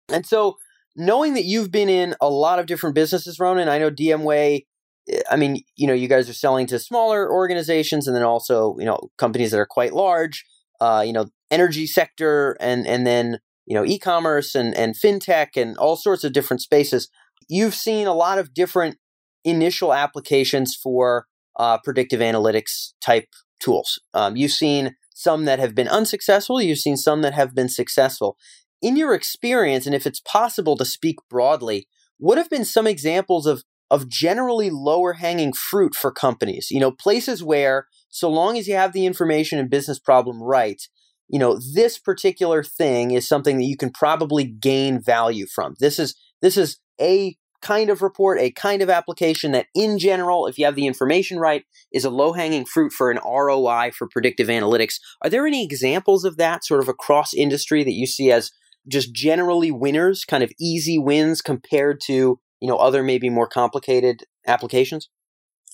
and 0.08 0.26
so 0.26 0.56
knowing 0.96 1.34
that 1.34 1.44
you've 1.44 1.72
been 1.72 1.88
in 1.88 2.14
a 2.20 2.28
lot 2.28 2.58
of 2.58 2.66
different 2.66 2.94
businesses 2.94 3.38
ronen 3.38 3.66
i 3.66 3.78
know 3.78 3.90
dmway 3.90 4.64
eh, 5.08 5.20
i 5.30 5.36
mean 5.36 5.60
you 5.74 5.86
know 5.86 5.94
you 5.94 6.06
guys 6.06 6.28
are 6.28 6.34
selling 6.34 6.66
to 6.66 6.78
smaller 6.78 7.30
organizations 7.30 8.06
and 8.06 8.14
then 8.14 8.22
also 8.22 8.76
you 8.78 8.84
know 8.84 9.10
companies 9.18 9.50
that 9.50 9.58
are 9.58 9.66
quite 9.66 9.92
large 9.92 10.44
uh, 10.80 11.02
you 11.04 11.12
know 11.12 11.26
energy 11.50 11.86
sector 11.86 12.56
and 12.60 12.86
and 12.86 13.06
then 13.06 13.38
you 13.66 13.74
know 13.74 13.84
e-commerce 13.84 14.54
and 14.54 14.74
and 14.74 14.94
fintech 14.94 15.56
and 15.56 15.76
all 15.78 15.96
sorts 15.96 16.24
of 16.24 16.32
different 16.32 16.60
spaces 16.60 17.08
you've 17.48 17.74
seen 17.74 18.06
a 18.06 18.14
lot 18.14 18.38
of 18.38 18.54
different 18.54 18.96
initial 19.44 19.92
applications 19.92 20.74
for 20.74 21.26
uh, 21.56 21.78
predictive 21.78 22.20
analytics 22.20 22.92
type 23.00 23.28
tools. 23.60 24.00
Um, 24.12 24.36
you've 24.36 24.50
seen 24.52 24.96
some 25.14 25.44
that 25.44 25.58
have 25.58 25.74
been 25.74 25.88
unsuccessful, 25.88 26.60
you've 26.60 26.78
seen 26.78 26.96
some 26.96 27.22
that 27.22 27.34
have 27.34 27.54
been 27.54 27.68
successful. 27.68 28.36
in 28.82 28.96
your 28.96 29.14
experience, 29.14 29.86
and 29.86 29.94
if 29.94 30.06
it's 30.06 30.20
possible 30.20 30.76
to 30.76 30.84
speak 30.84 31.16
broadly, 31.30 31.86
what 32.18 32.36
have 32.36 32.50
been 32.50 32.64
some 32.64 32.86
examples 32.86 33.46
of 33.46 33.64
of 33.90 34.08
generally 34.08 34.70
lower 34.70 35.14
hanging 35.14 35.52
fruit 35.52 35.94
for 35.94 36.10
companies? 36.10 36.70
You 36.70 36.80
know, 36.80 36.90
places 36.90 37.42
where 37.42 37.86
so 38.08 38.28
long 38.28 38.58
as 38.58 38.66
you 38.66 38.74
have 38.74 38.92
the 38.92 39.06
information 39.06 39.58
and 39.58 39.70
business 39.70 39.98
problem 39.98 40.42
right, 40.42 40.82
you 41.28 41.38
know, 41.38 41.58
this 41.74 41.98
particular 41.98 42.62
thing 42.62 43.12
is 43.12 43.26
something 43.26 43.58
that 43.58 43.64
you 43.64 43.76
can 43.76 43.90
probably 43.90 44.44
gain 44.44 45.00
value 45.00 45.46
from. 45.46 45.74
This 45.80 45.98
is 45.98 46.14
this 46.42 46.56
is 46.56 46.78
a 47.00 47.36
kind 47.62 47.88
of 47.88 48.02
report, 48.02 48.38
a 48.38 48.50
kind 48.50 48.82
of 48.82 48.90
application 48.90 49.52
that 49.52 49.66
in 49.74 49.98
general, 49.98 50.46
if 50.46 50.58
you 50.58 50.66
have 50.66 50.74
the 50.74 50.86
information 50.86 51.38
right, 51.38 51.64
is 51.92 52.04
a 52.04 52.10
low-hanging 52.10 52.66
fruit 52.66 52.92
for 52.92 53.10
an 53.10 53.18
ROI 53.24 53.90
for 53.96 54.06
predictive 54.06 54.48
analytics. 54.48 54.96
Are 55.22 55.30
there 55.30 55.46
any 55.46 55.64
examples 55.64 56.24
of 56.26 56.36
that 56.36 56.62
sort 56.62 56.82
of 56.82 56.88
across 56.88 57.32
industry 57.32 57.82
that 57.82 57.94
you 57.94 58.06
see 58.06 58.30
as 58.30 58.50
just 58.86 59.14
generally 59.14 59.70
winners, 59.70 60.26
kind 60.26 60.44
of 60.44 60.52
easy 60.60 60.98
wins 60.98 61.40
compared 61.40 62.02
to, 62.02 62.38
you 62.60 62.68
know, 62.68 62.76
other 62.76 63.02
maybe 63.02 63.30
more 63.30 63.48
complicated 63.48 64.24
applications? 64.46 65.08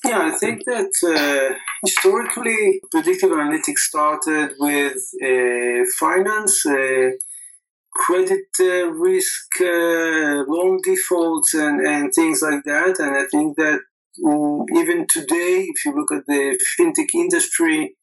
Yeah, 0.05 0.31
I 0.33 0.37
think 0.39 0.65
that 0.65 0.93
uh, 1.05 1.55
historically, 1.85 2.81
predictive 2.91 3.31
analytics 3.31 3.81
started 3.91 4.53
with 4.59 4.97
uh, 5.23 5.85
finance, 5.99 6.65
uh, 6.65 7.11
credit 7.95 8.47
uh, 8.61 8.91
risk, 8.93 9.61
uh, 9.61 10.45
loan 10.49 10.81
defaults, 10.83 11.55
and, 11.55 11.81
and 11.87 12.13
things 12.15 12.43
like 12.43 12.65
that. 12.65 12.97
And 12.99 13.17
I 13.17 13.25
think 13.31 13.57
that 13.59 13.81
um, 14.27 14.65
even 14.75 15.07
today, 15.07 15.67
if 15.69 15.85
you 15.85 15.95
look 15.95 16.13
at 16.13 16.27
the 16.27 16.59
fintech 16.79 17.15
industry, 17.15 17.97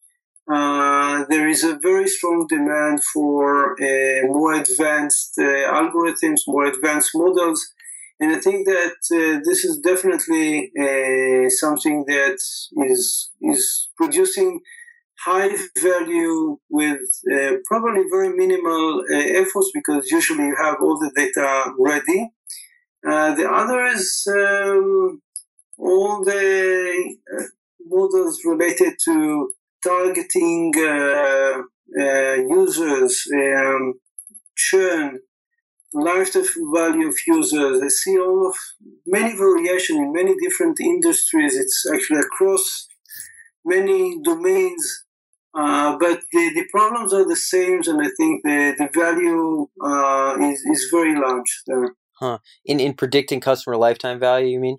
uh, 0.51 1.25
there 1.29 1.47
is 1.47 1.63
a 1.63 1.79
very 1.81 2.07
strong 2.07 2.47
demand 2.47 3.03
for 3.03 3.75
more 4.25 4.53
advanced 4.53 5.35
algorithms, 5.37 6.41
more 6.47 6.65
advanced 6.65 7.11
models 7.15 7.73
and 8.19 8.35
I 8.35 8.39
think 8.39 8.65
that 8.67 8.97
uh, 9.11 9.39
this 9.45 9.63
is 9.63 9.79
definitely 9.79 10.71
uh, 10.79 11.49
something 11.49 12.05
that 12.07 12.39
is 12.89 13.31
is 13.41 13.89
producing 13.95 14.61
high 15.23 15.55
value 15.79 16.57
with 16.69 17.01
uh, 17.31 17.53
probably 17.65 18.03
very 18.09 18.29
minimal 18.29 19.01
uh, 19.01 19.15
efforts 19.15 19.71
because 19.73 20.09
usually 20.09 20.45
you 20.45 20.55
have 20.55 20.77
all 20.81 20.97
the 20.97 21.11
data 21.15 21.73
ready. 21.79 22.31
Uh, 23.07 23.35
the 23.35 23.47
other 23.49 23.85
is 23.85 24.27
um, 24.31 25.21
all 25.77 26.23
the 26.23 27.17
uh, 27.35 27.43
models 27.85 28.41
related 28.45 28.93
to 29.05 29.51
targeting 29.83 30.73
users, 32.49 33.27
um, 33.33 33.93
churn, 34.55 35.19
lifetime 35.93 36.45
value 36.73 37.07
of 37.07 37.15
users. 37.25 37.81
I 37.81 37.87
see 37.87 38.17
all 38.17 38.47
of 38.47 38.55
many 39.05 39.35
variation 39.37 39.97
in 39.97 40.11
many 40.11 40.35
different 40.41 40.79
industries. 40.79 41.55
It's 41.55 41.85
actually 41.93 42.19
across 42.19 42.87
many 43.65 44.17
domains, 44.23 45.03
uh, 45.57 45.97
but 45.99 46.21
the, 46.31 46.51
the 46.55 46.65
problems 46.71 47.13
are 47.13 47.27
the 47.27 47.35
same, 47.35 47.81
and 47.85 48.01
I 48.01 48.09
think 48.17 48.43
the, 48.43 48.75
the 48.77 48.89
value 48.93 49.67
uh, 49.83 50.37
is, 50.39 50.61
is 50.71 50.87
very 50.91 51.15
large 51.19 51.63
there. 51.67 51.95
Huh. 52.19 52.39
In, 52.65 52.79
in 52.79 52.93
predicting 52.93 53.39
customer 53.39 53.77
lifetime 53.77 54.19
value, 54.19 54.47
you 54.47 54.59
mean? 54.59 54.77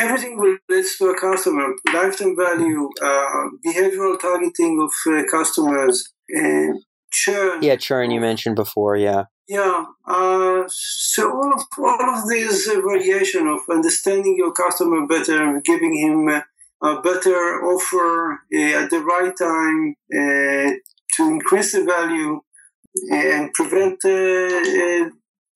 Everything 0.00 0.36
relates 0.38 0.98
to 0.98 1.06
a 1.06 1.18
customer. 1.18 1.68
Lifetime 1.92 2.36
value, 2.36 2.90
uh, 3.02 3.48
behavioral 3.66 4.18
targeting 4.20 4.80
of 4.82 5.12
uh, 5.12 5.22
customers, 5.30 6.12
and 6.28 6.82
churn. 7.12 7.62
Yeah, 7.62 7.76
churn 7.76 8.10
you 8.10 8.20
mentioned 8.20 8.56
before, 8.56 8.96
yeah. 8.96 9.24
Yeah, 9.48 9.84
uh, 10.04 10.64
so 10.68 11.30
all 11.30 11.54
of 11.54 11.62
all 11.78 12.18
of 12.18 12.28
this 12.28 12.68
uh, 12.68 12.80
variation 12.80 13.46
of 13.46 13.60
understanding 13.70 14.34
your 14.36 14.52
customer 14.52 15.06
better, 15.06 15.60
giving 15.64 15.96
him 15.96 16.26
uh, 16.26 16.40
a 16.82 17.00
better 17.00 17.62
offer 17.64 18.40
uh, 18.52 18.82
at 18.82 18.90
the 18.90 18.98
right 18.98 19.32
time 19.36 19.94
uh, 20.12 20.72
to 21.16 21.30
increase 21.30 21.72
the 21.72 21.84
value 21.84 22.40
and 23.12 23.52
prevent 23.52 24.04
uh, 24.04 25.10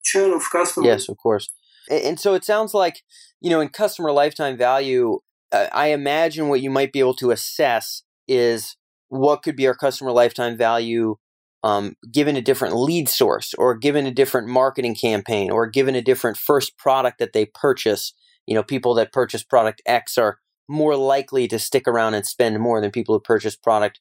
churn 0.05 0.35
of 0.35 0.45
customers. 0.53 0.87
Yes, 0.87 1.09
of 1.09 1.17
course. 1.17 1.49
And 1.91 2.21
so 2.21 2.35
it 2.35 2.45
sounds 2.45 2.75
like 2.75 3.03
you 3.41 3.51
know 3.51 3.61
in 3.61 3.71
customer 3.71 4.13
lifetime 4.13 4.57
value, 4.57 5.19
I 5.51 5.89
imagine 5.89 6.49
what 6.49 6.61
you 6.61 6.71
might 6.71 6.93
be 6.93 7.01
able 7.01 7.15
to 7.15 7.33
assess 7.33 8.05
is 8.29 8.77
what 9.09 9.43
could 9.43 9.57
be 9.57 9.67
our 9.67 9.75
customer 9.75 10.13
lifetime 10.13 10.57
value 10.57 11.17
um, 11.63 11.97
given 12.11 12.37
a 12.37 12.43
different 12.43 12.77
lead 12.77 13.09
source 13.09 13.55
or 13.55 13.75
given 13.75 14.07
a 14.07 14.11
different 14.11 14.49
marketing 14.49 14.95
campaign 14.95 15.51
or 15.51 15.67
given 15.67 15.95
a 15.95 16.03
different 16.03 16.37
first 16.37 16.79
product 16.79 17.19
that 17.19 17.33
they 17.33 17.47
purchase, 17.47 18.15
you 18.47 18.55
know, 18.55 18.63
people 18.63 18.95
that 18.95 19.13
purchase 19.13 19.43
product 19.43 19.83
X 19.87 20.17
are 20.17 20.39
more 20.69 20.97
likely 20.97 21.49
to 21.49 21.59
stick 21.59 21.87
around 21.87 22.15
and 22.15 22.27
spend 22.27 22.59
more 22.61 22.81
than 22.81 22.91
people 22.91 23.15
who 23.15 23.21
purchase 23.21 23.57
product 23.57 24.01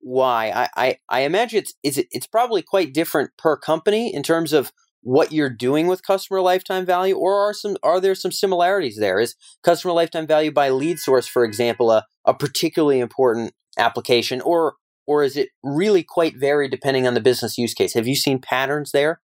Y. 0.00 0.52
I, 0.54 0.68
I, 0.76 0.96
I 1.08 1.20
imagine 1.20 1.58
it's, 1.58 1.74
it's, 1.82 1.98
it's 2.12 2.26
probably 2.26 2.62
quite 2.62 2.94
different 2.94 3.30
per 3.36 3.56
company 3.56 4.14
in 4.14 4.22
terms 4.22 4.52
of 4.52 4.72
what 5.00 5.32
you're 5.32 5.50
doing 5.50 5.86
with 5.86 6.02
customer 6.02 6.40
lifetime 6.40 6.84
value 6.84 7.16
or 7.16 7.34
are 7.38 7.54
some 7.54 7.76
are 7.82 8.00
there 8.00 8.16
some 8.16 8.32
similarities 8.32 8.98
there 8.98 9.20
is 9.20 9.36
customer 9.62 9.94
lifetime 9.94 10.26
value 10.26 10.50
by 10.50 10.68
lead 10.68 10.98
source 10.98 11.26
for 11.26 11.44
example 11.44 11.92
a, 11.92 12.04
a 12.24 12.34
particularly 12.34 12.98
important 12.98 13.54
application 13.78 14.40
or 14.40 14.74
or 15.08 15.24
is 15.24 15.36
it 15.36 15.48
really 15.62 16.02
quite 16.02 16.36
varied 16.36 16.70
depending 16.70 17.06
on 17.06 17.14
the 17.14 17.20
business 17.20 17.56
use 17.56 17.72
case? 17.72 17.94
Have 17.94 18.06
you 18.06 18.14
seen 18.14 18.38
patterns 18.38 18.92
there? 18.92 19.20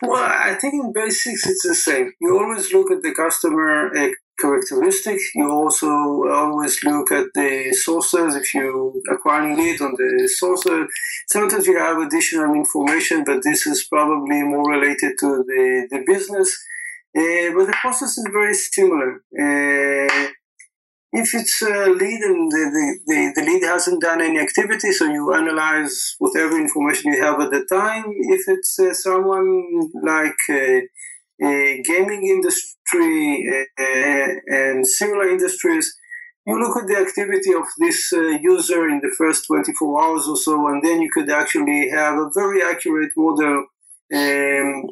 Well, 0.00 0.22
I 0.22 0.54
think 0.54 0.74
in 0.74 0.92
basics 0.92 1.46
it's 1.46 1.66
the 1.66 1.74
same. 1.74 2.12
You 2.20 2.38
always 2.38 2.72
look 2.72 2.90
at 2.92 3.02
the 3.02 3.14
customer 3.14 3.90
uh, 3.96 4.10
characteristics. 4.38 5.24
You 5.34 5.50
also 5.50 5.88
always 5.88 6.82
look 6.84 7.10
at 7.10 7.26
the 7.34 7.72
sources. 7.72 8.36
If 8.36 8.54
you 8.54 9.02
acquiring 9.10 9.56
lead 9.56 9.80
on 9.80 9.94
the 9.96 10.28
sources, 10.28 10.86
sometimes 11.28 11.66
you 11.66 11.78
have 11.78 11.98
additional 11.98 12.54
information, 12.54 13.24
but 13.24 13.42
this 13.42 13.66
is 13.66 13.86
probably 13.90 14.42
more 14.42 14.70
related 14.70 15.12
to 15.20 15.44
the, 15.46 15.88
the 15.90 16.04
business. 16.06 16.50
Uh, 17.16 17.50
but 17.54 17.66
the 17.66 17.76
process 17.80 18.18
is 18.18 18.26
very 18.32 18.54
similar. 18.54 19.22
Uh, 19.40 20.28
if 21.16 21.32
it's 21.32 21.62
a 21.62 21.88
lead 21.90 22.20
and 22.22 22.50
the, 22.50 22.98
the, 23.06 23.32
the, 23.36 23.42
lead 23.42 23.62
hasn't 23.62 24.02
done 24.02 24.20
any 24.20 24.40
activity, 24.40 24.90
so 24.90 25.04
you 25.04 25.32
analyze 25.32 26.16
whatever 26.18 26.58
information 26.58 27.12
you 27.12 27.22
have 27.22 27.40
at 27.40 27.52
the 27.52 27.64
time. 27.70 28.04
If 28.08 28.42
it's 28.48 28.76
uh, 28.80 28.92
someone 28.92 29.90
like 30.02 30.42
uh, 30.50 30.80
a 31.40 31.82
gaming 31.84 32.26
industry 32.26 33.64
uh, 33.78 34.28
and 34.48 34.84
similar 34.84 35.28
industries, 35.28 35.94
you 36.46 36.58
look 36.58 36.76
at 36.76 36.88
the 36.88 36.96
activity 36.96 37.54
of 37.54 37.66
this 37.78 38.12
uh, 38.12 38.36
user 38.42 38.88
in 38.88 38.98
the 39.00 39.14
first 39.16 39.46
24 39.46 40.02
hours 40.02 40.26
or 40.26 40.36
so, 40.36 40.66
and 40.66 40.82
then 40.82 41.00
you 41.00 41.10
could 41.14 41.30
actually 41.30 41.90
have 41.90 42.18
a 42.18 42.30
very 42.34 42.60
accurate 42.60 43.12
model 43.16 43.66
um, 44.12 44.82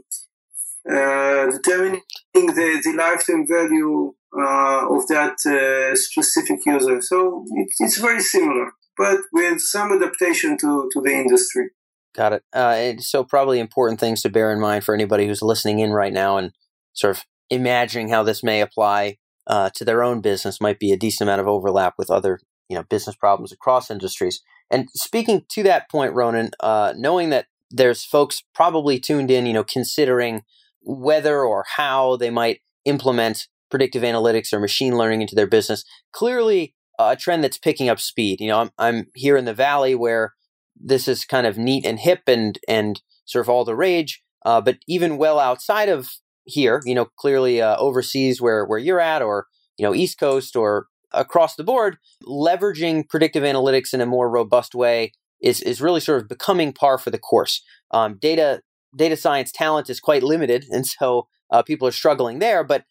uh, 0.88 1.50
determining 1.50 2.02
the, 2.32 2.80
the 2.84 2.94
lifetime 2.96 3.44
value 3.44 4.14
uh, 4.36 4.86
of 4.88 5.06
that 5.08 5.36
uh, 5.46 5.94
specific 5.96 6.60
user. 6.64 7.00
So 7.00 7.44
it, 7.54 7.68
it's 7.78 7.98
very 7.98 8.20
similar, 8.20 8.72
but 8.96 9.20
with 9.32 9.60
some 9.60 9.92
adaptation 9.92 10.56
to, 10.58 10.88
to 10.92 11.00
the 11.00 11.12
industry. 11.12 11.70
Got 12.14 12.34
it. 12.34 12.42
Uh, 12.52 12.94
so 12.98 13.24
probably 13.24 13.58
important 13.58 13.98
things 13.98 14.22
to 14.22 14.28
bear 14.28 14.52
in 14.52 14.60
mind 14.60 14.84
for 14.84 14.94
anybody 14.94 15.26
who's 15.26 15.42
listening 15.42 15.78
in 15.78 15.92
right 15.92 16.12
now 16.12 16.36
and 16.36 16.52
sort 16.92 17.16
of 17.16 17.24
imagining 17.48 18.08
how 18.08 18.22
this 18.22 18.42
may 18.42 18.60
apply 18.60 19.16
uh, 19.46 19.70
to 19.74 19.84
their 19.84 20.02
own 20.02 20.20
business 20.20 20.60
might 20.60 20.78
be 20.78 20.92
a 20.92 20.96
decent 20.96 21.28
amount 21.28 21.40
of 21.40 21.48
overlap 21.48 21.94
with 21.98 22.10
other 22.10 22.38
you 22.68 22.76
know 22.76 22.84
business 22.84 23.16
problems 23.16 23.52
across 23.52 23.90
industries. 23.90 24.42
And 24.70 24.88
speaking 24.94 25.44
to 25.50 25.62
that 25.64 25.90
point, 25.90 26.14
Ronen, 26.14 26.52
uh, 26.60 26.94
knowing 26.96 27.30
that 27.30 27.46
there's 27.70 28.04
folks 28.04 28.42
probably 28.54 28.98
tuned 28.98 29.30
in, 29.30 29.46
you 29.46 29.52
know, 29.52 29.64
considering 29.64 30.42
whether 30.80 31.42
or 31.42 31.64
how 31.76 32.16
they 32.16 32.30
might 32.30 32.60
implement 32.84 33.48
predictive 33.72 34.02
analytics 34.02 34.52
or 34.52 34.60
machine 34.60 34.98
learning 34.98 35.22
into 35.22 35.34
their 35.34 35.46
business. 35.46 35.82
Clearly, 36.12 36.74
a 36.98 37.16
trend 37.16 37.42
that's 37.42 37.56
picking 37.56 37.88
up 37.88 37.98
speed. 37.98 38.38
You 38.38 38.48
know, 38.48 38.60
I'm, 38.60 38.70
I'm 38.78 39.06
here 39.14 39.36
in 39.36 39.46
the 39.46 39.54
valley 39.54 39.94
where 39.94 40.34
this 40.76 41.08
is 41.08 41.24
kind 41.24 41.46
of 41.46 41.56
neat 41.56 41.86
and 41.86 41.98
hip 41.98 42.20
and 42.26 42.58
and 42.68 43.00
sort 43.24 43.44
of 43.44 43.48
all 43.48 43.64
the 43.64 43.74
rage. 43.74 44.22
Uh, 44.44 44.60
but 44.60 44.76
even 44.86 45.16
well 45.16 45.38
outside 45.38 45.88
of 45.88 46.10
here, 46.44 46.82
you 46.84 46.94
know, 46.94 47.06
clearly 47.16 47.62
uh, 47.62 47.76
overseas 47.78 48.40
where 48.42 48.66
where 48.66 48.78
you're 48.78 49.00
at, 49.00 49.22
or 49.22 49.46
you 49.78 49.86
know, 49.86 49.94
East 49.94 50.18
Coast 50.20 50.54
or 50.54 50.88
across 51.12 51.56
the 51.56 51.64
board, 51.64 51.96
leveraging 52.24 53.08
predictive 53.08 53.42
analytics 53.42 53.94
in 53.94 54.02
a 54.02 54.06
more 54.06 54.30
robust 54.30 54.74
way 54.74 55.12
is 55.40 55.62
is 55.62 55.80
really 55.80 56.00
sort 56.00 56.20
of 56.20 56.28
becoming 56.28 56.74
par 56.74 56.98
for 56.98 57.10
the 57.10 57.18
course. 57.18 57.64
Um, 57.90 58.18
data 58.20 58.60
data 58.94 59.16
science 59.16 59.50
talent 59.50 59.88
is 59.88 59.98
quite 59.98 60.22
limited, 60.22 60.66
and 60.70 60.86
so 60.86 61.28
uh, 61.50 61.62
people 61.62 61.88
are 61.88 61.92
struggling 61.92 62.38
there. 62.38 62.62
But 62.64 62.84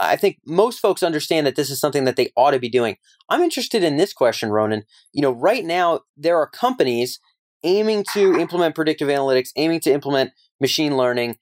I 0.00 0.16
think 0.16 0.38
most 0.46 0.80
folks 0.80 1.02
understand 1.02 1.46
that 1.46 1.56
this 1.56 1.70
is 1.70 1.78
something 1.78 2.04
that 2.04 2.16
they 2.16 2.32
ought 2.36 2.52
to 2.52 2.58
be 2.58 2.70
doing. 2.70 2.96
I'm 3.28 3.42
interested 3.42 3.84
in 3.84 3.98
this 3.98 4.12
question, 4.12 4.48
Ronen. 4.48 4.82
You 5.12 5.22
know, 5.22 5.32
right 5.32 5.64
now 5.64 6.00
there 6.16 6.38
are 6.38 6.48
companies 6.48 7.20
aiming 7.62 8.04
to 8.14 8.38
implement 8.38 8.74
predictive 8.74 9.08
analytics, 9.08 9.50
aiming 9.56 9.80
to 9.80 9.92
implement 9.92 10.32
machine 10.60 10.96
learning. 10.96 11.36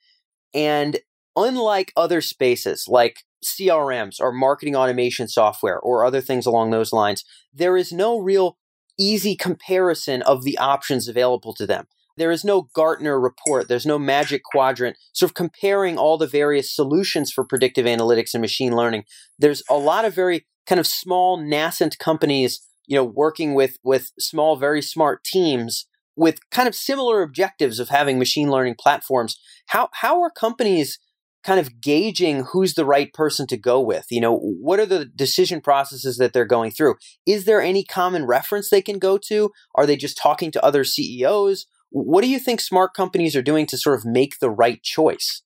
And 0.53 0.99
unlike 1.37 1.93
other 1.97 2.21
spaces 2.21 2.87
like 2.89 3.25
CRMs 3.45 4.17
or 4.21 4.33
marketing 4.33 4.75
automation 4.75 5.29
software 5.29 5.79
or 5.79 6.05
other 6.05 6.21
things 6.21 6.45
along 6.45 6.71
those 6.71 6.93
lines, 6.93 7.25
there 7.55 7.77
is 7.77 7.93
no 7.93 8.19
real 8.19 8.59
easy 8.99 9.37
comparison 9.37 10.23
of 10.23 10.43
the 10.43 10.59
options 10.59 11.07
available 11.07 11.55
to 11.55 11.67
them. 11.67 11.87
There 12.19 12.31
is 12.31 12.45
no 12.45 12.69
Gartner 12.75 13.19
report, 13.21 13.69
there's 13.69 13.87
no 13.87 13.99
magic 13.99 14.43
quadrant 14.45 14.97
sort 15.13 15.31
of 15.31 15.35
comparing 15.35 15.97
all 15.97 16.19
the 16.19 16.27
various 16.27 16.75
solutions 16.75 17.33
for 17.33 17.45
predictive 17.45 17.87
analytics 17.87 18.35
and 18.35 18.41
machine 18.41 18.75
learning. 18.75 19.05
There's 19.39 19.63
a 19.71 19.77
lot 19.77 20.05
of 20.05 20.15
very 20.15 20.47
kind 20.67 20.79
of 20.79 20.87
small 20.87 21.37
nascent 21.37 21.99
companies, 21.99 22.61
you 22.87 22.97
know, 22.97 23.05
working 23.05 23.55
with 23.55 23.79
with 23.83 24.13
small 24.19 24.57
very 24.57 24.83
smart 24.83 25.25
teams 25.25 25.87
with 26.17 26.41
kind 26.51 26.69
of 26.69 26.75
similar 26.75 27.23
objectives 27.23 27.79
of 27.79 27.89
having 27.89 28.19
machine 28.19 28.51
learning 28.51 28.75
platforms. 28.79 29.39
How 29.67 29.89
how 29.93 30.21
are 30.21 30.31
companies 30.31 30.99
kind 31.45 31.61
of 31.61 31.81
gauging 31.81 32.45
who's 32.53 32.75
the 32.75 32.85
right 32.85 33.13
person 33.15 33.47
to 33.47 33.57
go 33.57 33.81
with? 33.81 34.07
You 34.11 34.21
know, 34.21 34.37
what 34.37 34.81
are 34.81 34.87
the 34.87 35.05
decision 35.07 35.61
processes 35.61 36.19
that 36.19 36.33
they're 36.33 36.45
going 36.45 36.73
through? 36.73 36.97
Is 37.27 37.45
there 37.45 37.63
any 37.63 37.85
common 37.85 38.27
reference 38.27 38.69
they 38.69 38.83
can 38.83 38.99
go 38.99 39.19
to? 39.29 39.51
Are 39.75 39.87
they 39.87 39.97
just 39.97 40.19
talking 40.19 40.51
to 40.53 40.65
other 40.65 40.85
CEOs? 40.85 41.67
What 41.91 42.23
do 42.23 42.29
you 42.29 42.39
think 42.39 42.61
smart 42.61 42.95
companies 42.95 43.35
are 43.35 43.43
doing 43.43 43.67
to 43.67 43.79
sort 43.79 43.99
of 43.99 44.05
make 44.05 44.35
the 44.41 44.51
right 44.51 44.83
choice? 44.83 45.43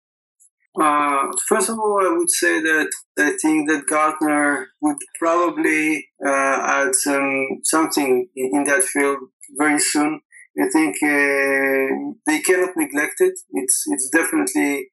Uh, 0.80 1.28
first 1.46 1.68
of 1.68 1.78
all, 1.78 2.00
I 2.02 2.16
would 2.16 2.30
say 2.30 2.61
that 2.61 2.90
I 3.18 3.37
think 3.40 3.68
that 3.68 3.87
Gartner 3.88 4.68
would 4.80 4.96
probably 5.18 6.08
uh, 6.26 6.30
add 6.30 6.94
some 6.94 7.61
something 7.62 8.28
in, 8.34 8.50
in, 8.54 8.64
that 8.64 8.82
field 8.82 9.18
very 9.58 9.78
soon. 9.78 10.20
I 10.58 10.68
think 10.72 10.96
uh, 11.02 12.14
they 12.26 12.40
cannot 12.40 12.70
neglect 12.76 13.16
it. 13.20 13.34
It's 13.50 13.84
it's 13.87 14.08
definitely 14.08 14.88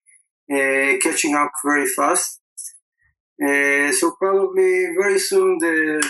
uh, 0.51 0.97
catching 1.01 1.35
up 1.35 1.51
very 1.65 1.87
fast. 1.87 2.41
Uh, 3.41 3.89
so 3.93 4.13
probably 4.19 4.87
very 4.99 5.17
soon 5.17 5.57
the, 5.59 6.03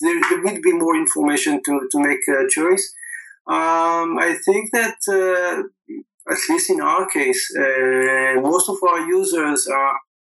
there, 0.00 0.20
there 0.30 0.42
will 0.42 0.60
be 0.60 0.72
more 0.72 0.96
information 0.96 1.60
to, 1.64 1.88
to 1.92 2.00
make 2.00 2.18
a 2.28 2.48
choice. 2.50 2.92
Um, 3.48 4.18
I 4.18 4.36
think 4.44 4.70
that 4.72 4.96
uh, 5.08 5.62
at 6.32 6.38
least 6.50 6.70
in 6.70 6.80
our 6.80 7.08
case, 7.08 7.54
uh, 7.56 8.40
most 8.40 8.68
of 8.68 8.76
our 8.88 9.00
users 9.06 9.68
are 9.68 9.98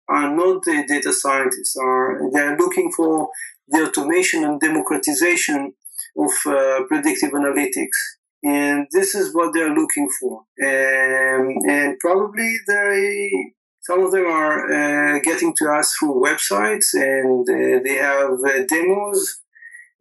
are 0.08 0.34
not 0.34 0.62
the 0.62 0.84
data 0.86 1.12
scientists. 1.12 1.76
Are 1.76 2.30
they 2.32 2.40
are 2.40 2.56
looking 2.56 2.90
for 2.96 3.28
the 3.68 3.86
automation 3.86 4.44
and 4.44 4.60
democratization 4.60 5.72
of 6.16 6.32
uh, 6.46 6.82
predictive 6.88 7.32
analytics 7.32 7.98
and 8.46 8.86
this 8.92 9.14
is 9.14 9.34
what 9.34 9.52
they're 9.52 9.74
looking 9.74 10.08
for. 10.20 10.44
Um, 10.62 11.56
and 11.68 11.98
probably 11.98 12.56
they, 12.68 13.30
some 13.80 14.04
of 14.04 14.12
them 14.12 14.26
are 14.26 15.16
uh, 15.16 15.18
getting 15.20 15.54
to 15.56 15.68
us 15.70 15.94
through 15.94 16.22
websites, 16.22 16.94
and 16.94 17.48
uh, 17.48 17.80
they 17.82 17.96
have 17.96 18.30
uh, 18.30 18.64
demos 18.68 19.40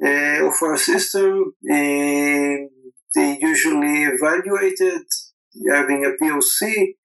uh, 0.04 0.48
of 0.48 0.54
our 0.62 0.78
system, 0.78 1.54
and 1.64 2.70
they 3.16 3.38
usually 3.42 4.04
evaluated 4.04 5.04
having 5.72 6.06
a 6.06 6.24
POC 6.24 6.96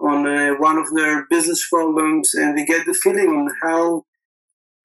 on 0.00 0.26
uh, 0.26 0.54
one 0.54 0.78
of 0.78 0.86
their 0.94 1.26
business 1.28 1.68
problems, 1.68 2.34
and 2.34 2.56
they 2.56 2.64
get 2.64 2.86
the 2.86 2.94
feeling 2.94 3.28
on 3.28 3.48
how 3.62 4.04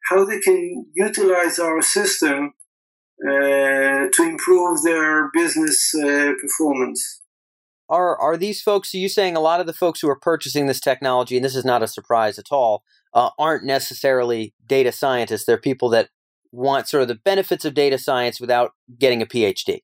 how 0.10 0.26
they 0.26 0.40
can 0.40 0.86
utilize 0.96 1.60
our 1.60 1.82
system 1.82 2.54
uh, 3.26 4.10
to 4.12 4.24
improve 4.24 4.84
their 4.84 5.30
business 5.34 5.94
uh, 5.96 6.32
performance. 6.42 7.22
Are 7.90 8.18
are 8.18 8.38
these 8.38 8.62
folks? 8.62 8.94
Are 8.94 8.98
you 8.98 9.10
saying 9.10 9.36
a 9.36 9.42
lot 9.42 9.60
of 9.60 9.68
the 9.68 9.74
folks 9.74 10.02
who 10.02 10.10
are 10.10 10.20
purchasing 10.20 10.66
this 10.66 10.80
technology, 10.80 11.36
and 11.36 11.46
this 11.46 11.56
is 11.56 11.66
not 11.66 11.84
a 11.84 11.88
surprise 11.88 12.40
at 12.40 12.52
all, 12.52 12.84
uh, 13.14 13.30
aren't 13.38 13.66
necessarily 13.66 14.54
data 14.66 14.92
scientists? 14.92 15.46
They're 15.46 15.58
people 15.58 15.90
that 15.90 16.10
want 16.52 16.88
sort 16.88 17.04
of 17.04 17.08
the 17.08 17.16
benefits 17.16 17.66
of 17.66 17.74
data 17.74 17.98
science 17.98 18.40
without 18.40 18.74
getting 19.00 19.22
a 19.22 19.26
PhD. 19.26 19.82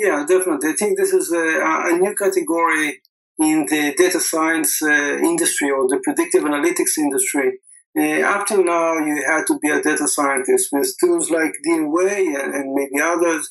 Yeah, 0.00 0.24
definitely. 0.26 0.70
I 0.70 0.74
think 0.74 0.98
this 0.98 1.12
is 1.12 1.32
a, 1.32 1.60
a 1.92 1.98
new 1.98 2.14
category 2.14 3.00
in 3.38 3.66
the 3.66 3.94
data 3.96 4.20
science 4.20 4.80
uh, 4.82 5.18
industry 5.18 5.70
or 5.70 5.88
the 5.88 6.00
predictive 6.04 6.42
analytics 6.42 6.96
industry 6.98 7.58
uh, 7.96 8.22
up 8.22 8.46
till 8.46 8.64
now, 8.64 8.98
you 8.98 9.22
had 9.24 9.46
to 9.46 9.58
be 9.60 9.70
a 9.70 9.80
data 9.80 10.08
scientist 10.08 10.68
with 10.72 10.92
tools 10.98 11.30
like 11.30 11.52
DMWay 11.66 12.42
and, 12.42 12.54
and 12.54 12.74
maybe 12.74 13.00
others. 13.00 13.48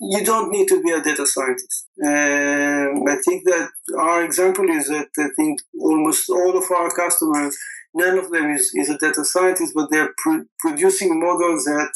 You 0.00 0.24
don't 0.24 0.50
need 0.50 0.66
to 0.68 0.82
be 0.82 0.90
a 0.90 1.02
data 1.02 1.26
scientist. 1.26 1.86
Um, 2.02 3.04
I 3.06 3.16
think 3.24 3.44
that 3.44 3.68
our 3.98 4.24
example 4.24 4.68
is 4.70 4.88
that 4.88 5.08
I 5.18 5.28
think 5.36 5.60
almost 5.78 6.28
all 6.30 6.56
of 6.56 6.64
our 6.70 6.90
customers, 6.90 7.56
none 7.94 8.18
of 8.18 8.30
them 8.30 8.50
is, 8.50 8.72
is 8.74 8.88
a 8.88 8.96
data 8.96 9.24
scientist, 9.24 9.72
but 9.74 9.90
they're 9.90 10.14
pr- 10.16 10.48
producing 10.58 11.20
models 11.20 11.64
that 11.64 11.92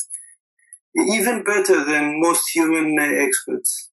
even 0.99 1.43
better 1.45 1.85
than 1.85 2.21
most 2.21 2.49
human 2.55 2.99
experts. 2.99 3.91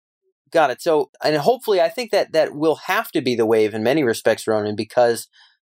Got 0.51 0.69
it. 0.69 0.81
So, 0.81 1.09
and 1.23 1.35
hopefully, 1.37 1.81
I 1.81 1.89
think 1.89 2.11
that 2.11 2.31
that 2.33 2.55
will 2.55 2.75
have 2.75 3.11
to 3.11 3.21
be 3.21 3.35
the 3.35 3.45
wave 3.45 3.73
in 3.73 3.83
many 3.83 4.03
respects, 4.03 4.45
Ronen, 4.45 4.75
because 4.75 5.27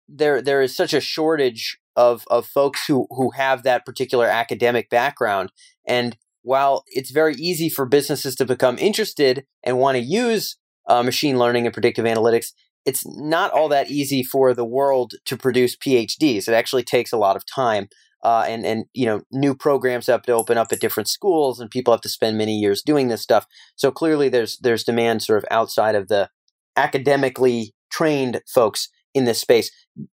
there 0.08 0.42
there 0.42 0.62
is 0.62 0.76
such 0.76 0.94
a 0.94 1.02
shortage 1.02 1.80
of 1.96 2.26
of 2.30 2.46
folks 2.46 2.86
who 2.88 3.08
who 3.10 3.32
have 3.32 3.64
that 3.64 3.86
particular 3.86 4.28
academic 4.28 4.90
background 4.90 5.52
and 5.88 6.18
while 6.42 6.84
it's 6.88 7.12
very 7.12 7.36
easy 7.36 7.70
for 7.70 7.86
businesses 7.86 8.36
to 8.36 8.46
become 8.46 8.78
interested 8.78 9.46
and 9.64 9.80
want 9.80 9.96
to 9.96 10.04
use 10.04 10.58
uh, 10.88 11.02
machine 11.02 11.40
learning 11.40 11.66
and 11.66 11.74
predictive 11.74 12.06
analytics 12.06 12.48
it's 12.86 13.06
not 13.06 13.52
all 13.52 13.70
that 13.70 13.90
easy 13.90 14.24
for 14.24 14.54
the 14.54 14.66
world 14.66 15.14
to 15.26 15.38
produce 15.38 15.78
phds 15.78 16.48
it 16.48 16.54
actually 16.54 16.84
takes 16.84 17.14
a 17.14 17.18
lot 17.18 17.36
of 17.36 17.46
time 17.46 17.88
uh, 18.24 18.46
and 18.48 18.66
and 18.66 18.86
you 18.94 19.06
know 19.06 19.22
new 19.32 19.54
programs 19.56 20.08
have 20.08 20.24
to 20.24 20.32
open 20.32 20.58
up 20.58 20.72
at 20.72 20.80
different 20.80 21.08
schools 21.08 21.60
and 21.60 21.70
people 21.70 21.94
have 21.94 22.02
to 22.02 22.10
spend 22.10 22.38
many 22.38 22.58
years 22.58 22.82
doing 22.82 23.08
this 23.10 23.22
stuff 23.22 23.46
so 23.76 23.92
clearly 23.92 24.30
there's 24.30 24.58
there's 24.60 24.84
demand 24.84 25.22
sort 25.22 25.38
of 25.38 25.46
outside 25.52 25.96
of 25.96 26.08
the 26.08 26.30
academically 26.76 27.74
trained 27.92 28.42
folks 28.48 28.90
in 29.14 29.26
this 29.26 29.40
space. 29.40 29.72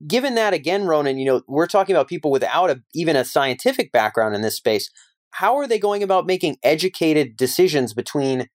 Given 0.06 0.36
that 0.36 0.54
again, 0.54 0.82
Ronen, 0.82 1.18
you 1.18 1.24
know, 1.24 1.42
we're 1.48 1.66
talking 1.66 1.94
about 1.94 2.08
people 2.08 2.30
without 2.30 2.70
a, 2.70 2.82
even 2.94 3.16
a 3.16 3.24
scientific 3.24 3.90
background 3.92 4.34
in 4.34 4.42
this 4.42 4.56
space. 4.56 4.90
How 5.32 5.56
are 5.56 5.66
they 5.66 5.80
going 5.80 6.02
about 6.02 6.26
making 6.26 6.58
educated 6.62 7.36
decisions 7.36 7.92
between, 7.92 8.48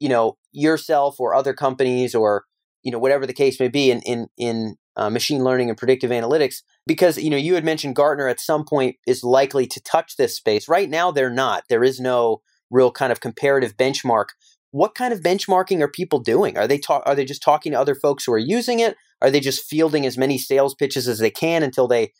you 0.00 0.08
know, 0.08 0.36
yourself 0.50 1.20
or 1.20 1.34
other 1.34 1.54
companies 1.54 2.14
or, 2.14 2.44
you 2.82 2.90
know, 2.90 2.98
whatever 2.98 3.24
the 3.24 3.32
case 3.32 3.60
may 3.60 3.68
be 3.68 3.90
in 3.90 4.00
in 4.02 4.26
in 4.36 4.76
uh, 4.96 5.10
machine 5.10 5.44
learning 5.44 5.68
and 5.68 5.78
predictive 5.78 6.10
analytics? 6.10 6.62
Because 6.86 7.18
you 7.18 7.30
know, 7.30 7.36
you 7.36 7.54
had 7.54 7.64
mentioned 7.64 7.96
Gartner 7.96 8.28
at 8.28 8.40
some 8.40 8.64
point 8.64 8.96
is 9.06 9.24
likely 9.24 9.66
to 9.66 9.82
touch 9.82 10.16
this 10.16 10.36
space. 10.36 10.68
Right 10.68 10.90
now, 10.90 11.10
they're 11.10 11.30
not. 11.30 11.64
There 11.68 11.84
is 11.84 12.00
no 12.00 12.42
real 12.70 12.90
kind 12.90 13.12
of 13.12 13.20
comparative 13.20 13.76
benchmark 13.76 14.26
what 14.74 14.96
kind 14.96 15.12
of 15.12 15.20
benchmarking 15.20 15.80
are 15.82 15.88
people 15.88 16.18
doing? 16.18 16.58
Are 16.58 16.66
they 16.66 16.78
talk? 16.78 17.04
Are 17.06 17.14
they 17.14 17.24
just 17.24 17.44
talking 17.44 17.70
to 17.70 17.78
other 17.78 17.94
folks 17.94 18.24
who 18.24 18.32
are 18.32 18.38
using 18.38 18.80
it? 18.80 18.96
Are 19.22 19.30
they 19.30 19.38
just 19.38 19.64
fielding 19.64 20.04
as 20.04 20.18
many 20.18 20.36
sales 20.36 20.74
pitches 20.74 21.06
as 21.06 21.20
they 21.20 21.30
can 21.30 21.62
until 21.62 21.86
they 21.86 22.12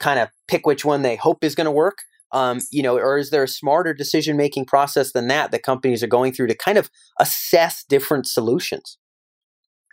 kind 0.00 0.18
of 0.18 0.28
pick 0.48 0.66
which 0.66 0.84
one 0.84 1.02
they 1.02 1.14
hope 1.14 1.44
is 1.44 1.54
going 1.54 1.66
to 1.66 1.70
work? 1.70 1.98
Um, 2.32 2.58
you 2.72 2.82
know, 2.82 2.98
or 2.98 3.16
is 3.16 3.30
there 3.30 3.44
a 3.44 3.48
smarter 3.48 3.94
decision 3.94 4.36
making 4.36 4.66
process 4.66 5.12
than 5.12 5.28
that 5.28 5.52
that 5.52 5.62
companies 5.62 6.02
are 6.02 6.08
going 6.08 6.32
through 6.32 6.48
to 6.48 6.56
kind 6.56 6.78
of 6.78 6.90
assess 7.20 7.84
different 7.84 8.26
solutions? 8.26 8.98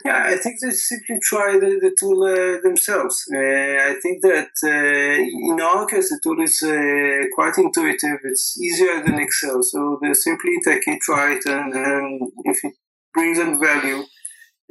Yeah, 0.06 0.26
I 0.28 0.38
think 0.38 0.60
they 0.62 0.70
simply 0.70 1.18
try 1.24 1.58
the, 1.60 1.80
the 1.82 1.96
tool 2.00 2.24
uh, 2.24 2.62
themselves. 2.62 3.26
Uh, 3.34 3.38
I 3.38 3.96
think 4.02 4.22
that 4.22 4.52
uh, 4.64 5.52
in 5.52 5.60
our 5.60 5.88
case, 5.88 6.10
the 6.10 6.20
tool 6.22 6.40
is 6.42 6.62
uh, 6.62 7.26
quite 7.34 7.58
intuitive. 7.58 8.20
It's 8.24 8.60
easier 8.62 9.04
than 9.04 9.20
Excel. 9.20 9.64
So 9.64 9.98
they 10.02 10.14
simply 10.14 10.58
take 10.64 10.88
it, 10.88 11.02
try 11.02 11.34
it, 11.34 11.46
and, 11.48 11.74
and 11.74 12.32
if 12.44 12.64
it 12.64 12.74
brings 13.12 13.40
them 13.40 13.60
value, 13.60 14.02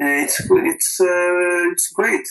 uh, 0.01 0.23
it's 0.23 0.41
it's 0.49 1.01
uh, 1.01 1.73
it's 1.73 1.91
great. 1.93 2.27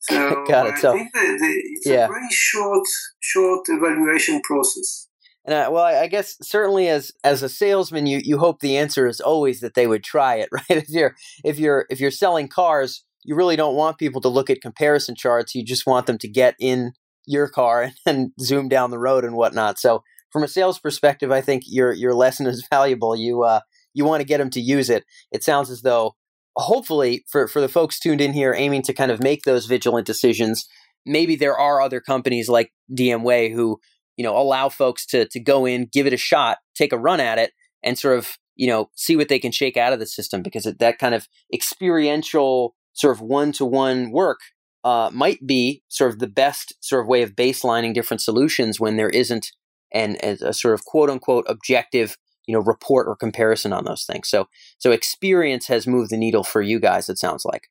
So 0.00 0.44
Got 0.48 0.66
it. 0.66 0.72
I 0.74 0.80
so, 0.80 0.92
think 0.92 1.12
that 1.14 1.38
the, 1.40 1.46
it's 1.46 1.86
yeah. 1.86 2.04
a 2.04 2.08
very 2.08 2.30
short 2.30 2.86
short 3.20 3.64
evaluation 3.68 4.42
process. 4.42 5.07
And 5.48 5.56
I, 5.56 5.68
well, 5.70 5.82
I 5.82 6.08
guess 6.08 6.36
certainly 6.42 6.88
as 6.88 7.10
as 7.24 7.42
a 7.42 7.48
salesman, 7.48 8.04
you 8.04 8.20
you 8.22 8.36
hope 8.36 8.60
the 8.60 8.76
answer 8.76 9.06
is 9.06 9.18
always 9.18 9.60
that 9.60 9.72
they 9.72 9.86
would 9.86 10.04
try 10.04 10.34
it, 10.34 10.50
right? 10.52 10.64
If 10.68 10.90
you're 10.90 11.16
if 11.42 11.58
you're 11.58 11.86
if 11.88 12.00
you're 12.00 12.10
selling 12.10 12.48
cars, 12.48 13.02
you 13.24 13.34
really 13.34 13.56
don't 13.56 13.74
want 13.74 13.96
people 13.96 14.20
to 14.20 14.28
look 14.28 14.50
at 14.50 14.60
comparison 14.60 15.14
charts. 15.14 15.54
You 15.54 15.64
just 15.64 15.86
want 15.86 16.06
them 16.06 16.18
to 16.18 16.28
get 16.28 16.54
in 16.60 16.92
your 17.26 17.48
car 17.48 17.84
and, 18.06 18.18
and 18.18 18.32
zoom 18.38 18.68
down 18.68 18.90
the 18.90 18.98
road 18.98 19.24
and 19.24 19.36
whatnot. 19.36 19.78
So, 19.78 20.02
from 20.30 20.42
a 20.42 20.48
sales 20.48 20.78
perspective, 20.78 21.32
I 21.32 21.40
think 21.40 21.62
your 21.66 21.94
your 21.94 22.12
lesson 22.12 22.46
is 22.46 22.66
valuable. 22.70 23.16
You 23.16 23.44
uh, 23.44 23.60
you 23.94 24.04
want 24.04 24.20
to 24.20 24.26
get 24.26 24.36
them 24.36 24.50
to 24.50 24.60
use 24.60 24.90
it. 24.90 25.06
It 25.32 25.42
sounds 25.42 25.70
as 25.70 25.80
though, 25.80 26.14
hopefully, 26.56 27.24
for 27.26 27.48
for 27.48 27.62
the 27.62 27.70
folks 27.70 27.98
tuned 27.98 28.20
in 28.20 28.34
here, 28.34 28.52
aiming 28.54 28.82
to 28.82 28.92
kind 28.92 29.10
of 29.10 29.22
make 29.22 29.44
those 29.44 29.64
vigilant 29.64 30.06
decisions. 30.06 30.68
Maybe 31.06 31.36
there 31.36 31.56
are 31.56 31.80
other 31.80 32.02
companies 32.02 32.50
like 32.50 32.70
DMWay 32.94 33.54
who 33.54 33.80
you 34.18 34.24
know 34.24 34.36
allow 34.36 34.68
folks 34.68 35.06
to 35.06 35.26
to 35.28 35.40
go 35.40 35.64
in, 35.64 35.88
give 35.90 36.06
it 36.06 36.12
a 36.12 36.18
shot, 36.18 36.58
take 36.74 36.92
a 36.92 36.98
run 36.98 37.20
at 37.20 37.38
it, 37.38 37.52
and 37.82 37.98
sort 37.98 38.18
of 38.18 38.36
you 38.58 38.66
know, 38.66 38.90
see 38.94 39.16
what 39.16 39.28
they 39.28 39.38
can 39.38 39.52
shake 39.52 39.76
out 39.78 39.92
of 39.94 40.00
the 40.00 40.06
system 40.06 40.42
because 40.42 40.66
it, 40.66 40.80
that 40.80 40.98
kind 40.98 41.14
of 41.14 41.28
experiential 41.54 42.74
sort 42.92 43.14
of 43.14 43.22
one 43.22 43.52
to 43.52 43.64
one 43.64 44.10
work 44.10 44.40
uh, 44.84 45.10
might 45.14 45.46
be 45.46 45.82
sort 45.88 46.12
of 46.12 46.18
the 46.18 46.26
best 46.26 46.74
sort 46.80 47.00
of 47.00 47.08
way 47.08 47.22
of 47.22 47.36
baselining 47.36 47.94
different 47.94 48.20
solutions 48.20 48.78
when 48.78 48.96
there 48.96 49.08
isn't 49.08 49.52
an 49.94 50.16
a 50.22 50.52
sort 50.52 50.74
of 50.74 50.84
quote 50.84 51.08
unquote 51.08 51.46
objective 51.48 52.18
you 52.46 52.52
know 52.52 52.60
report 52.60 53.06
or 53.06 53.16
comparison 53.16 53.72
on 53.72 53.84
those 53.84 54.04
things. 54.04 54.28
So 54.28 54.48
so 54.76 54.90
experience 54.90 55.68
has 55.68 55.86
moved 55.86 56.10
the 56.10 56.18
needle 56.18 56.44
for 56.44 56.60
you 56.60 56.80
guys. 56.80 57.08
It 57.08 57.18
sounds 57.18 57.44
like. 57.44 57.68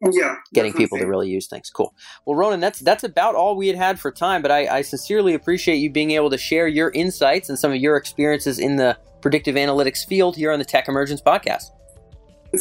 Yeah, 0.00 0.36
getting 0.52 0.72
definitely. 0.72 0.84
people 0.84 0.98
to 0.98 1.06
really 1.06 1.28
use 1.30 1.46
things. 1.46 1.70
Cool. 1.70 1.94
Well, 2.26 2.36
Ronen, 2.36 2.60
that's 2.60 2.80
that's 2.80 3.04
about 3.04 3.34
all 3.34 3.56
we 3.56 3.68
had 3.68 3.76
had 3.76 3.98
for 3.98 4.10
time. 4.10 4.42
But 4.42 4.50
I, 4.50 4.66
I 4.66 4.82
sincerely 4.82 5.34
appreciate 5.34 5.76
you 5.76 5.90
being 5.90 6.10
able 6.10 6.30
to 6.30 6.38
share 6.38 6.68
your 6.68 6.90
insights 6.90 7.48
and 7.48 7.58
some 7.58 7.72
of 7.72 7.78
your 7.78 7.96
experiences 7.96 8.58
in 8.58 8.76
the 8.76 8.98
predictive 9.20 9.56
analytics 9.56 10.06
field 10.06 10.36
here 10.36 10.52
on 10.52 10.58
the 10.58 10.64
Tech 10.64 10.88
Emergence 10.88 11.22
podcast. 11.22 11.70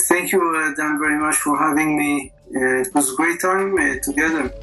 Thank 0.07 0.31
you, 0.31 0.41
uh, 0.41 0.73
Dan, 0.75 0.97
very 0.97 1.19
much 1.19 1.35
for 1.35 1.57
having 1.57 1.97
me. 1.97 2.31
Uh, 2.55 2.81
it 2.81 2.93
was 2.95 3.11
a 3.11 3.15
great 3.15 3.39
time 3.41 3.75
uh, 3.77 3.95
together. 4.01 4.53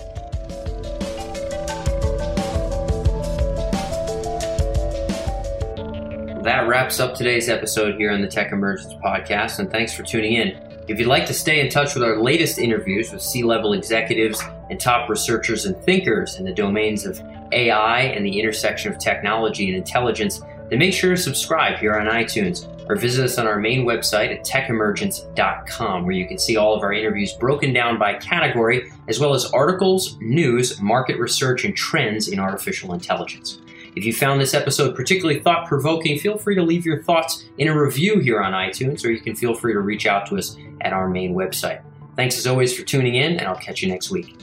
That 6.43 6.67
wraps 6.67 6.99
up 7.01 7.15
today's 7.15 7.51
episode 7.51 7.97
here 7.97 8.11
on 8.11 8.23
the 8.23 8.27
Tech 8.27 8.51
Emergence 8.51 8.95
podcast, 8.95 9.59
and 9.59 9.71
thanks 9.71 9.93
for 9.93 10.03
tuning 10.03 10.33
in. 10.33 10.70
If 10.89 10.99
you'd 10.99 11.09
like 11.09 11.27
to 11.27 11.35
stay 11.35 11.61
in 11.61 11.69
touch 11.69 11.95
with 11.95 12.03
our 12.03 12.21
latest 12.21 12.59
interviews 12.59 13.13
with 13.13 13.23
C 13.23 13.43
level 13.45 13.75
executives 13.75 14.43
and 14.71 14.81
top 14.81 15.09
researchers 15.09 15.67
and 15.67 15.77
thinkers 15.85 16.37
in 16.37 16.45
the 16.45 16.53
domains 16.53 17.07
of 17.07 17.21
AI 17.53 18.01
and 18.01 18.25
the 18.25 18.41
intersection 18.41 18.93
of 18.93 18.99
technology 18.99 19.69
and 19.69 19.77
intelligence, 19.77 20.41
then 20.69 20.79
make 20.79 20.95
sure 20.95 21.11
to 21.11 21.17
subscribe 21.17 21.79
here 21.79 21.95
on 21.95 22.07
iTunes 22.07 22.67
or 22.89 22.97
visit 22.97 23.25
us 23.25 23.39
on 23.39 23.47
our 23.47 23.59
main 23.59 23.87
website 23.87 24.37
at 24.37 24.45
techemergence.com, 24.45 26.05
where 26.05 26.15
you 26.15 26.27
can 26.27 26.39
see 26.39 26.57
all 26.57 26.75
of 26.75 26.83
our 26.83 26.93
interviews 26.93 27.33
broken 27.35 27.73
down 27.73 27.99
by 27.99 28.15
category, 28.15 28.91
as 29.07 29.21
well 29.21 29.33
as 29.33 29.47
articles, 29.53 30.17
news, 30.21 30.81
market 30.81 31.17
research, 31.19 31.65
and 31.65 31.77
trends 31.77 32.27
in 32.27 32.41
artificial 32.41 32.93
intelligence. 32.93 33.61
If 33.97 34.05
you 34.05 34.13
found 34.13 34.41
this 34.41 34.55
episode 34.55 34.95
particularly 34.95 35.41
thought 35.41 35.67
provoking, 35.67 36.19
feel 36.19 36.39
free 36.39 36.55
to 36.55 36.63
leave 36.63 36.87
your 36.87 37.03
thoughts 37.03 37.45
in 37.59 37.69
a 37.69 37.79
review 37.79 38.21
here 38.21 38.41
on 38.41 38.53
iTunes, 38.53 39.05
or 39.05 39.11
you 39.11 39.21
can 39.21 39.35
feel 39.35 39.55
free 39.55 39.73
to 39.73 39.81
reach 39.81 40.07
out 40.07 40.27
to 40.29 40.37
us 40.37 40.57
at 40.81 40.93
our 40.93 41.09
main 41.09 41.35
website. 41.35 41.83
Thanks 42.17 42.39
as 42.39 42.47
always 42.47 42.77
for 42.77 42.85
tuning 42.85 43.15
in, 43.17 43.39
and 43.39 43.47
I'll 43.47 43.57
catch 43.57 43.83
you 43.83 43.89
next 43.89 44.11
week. 44.11 44.37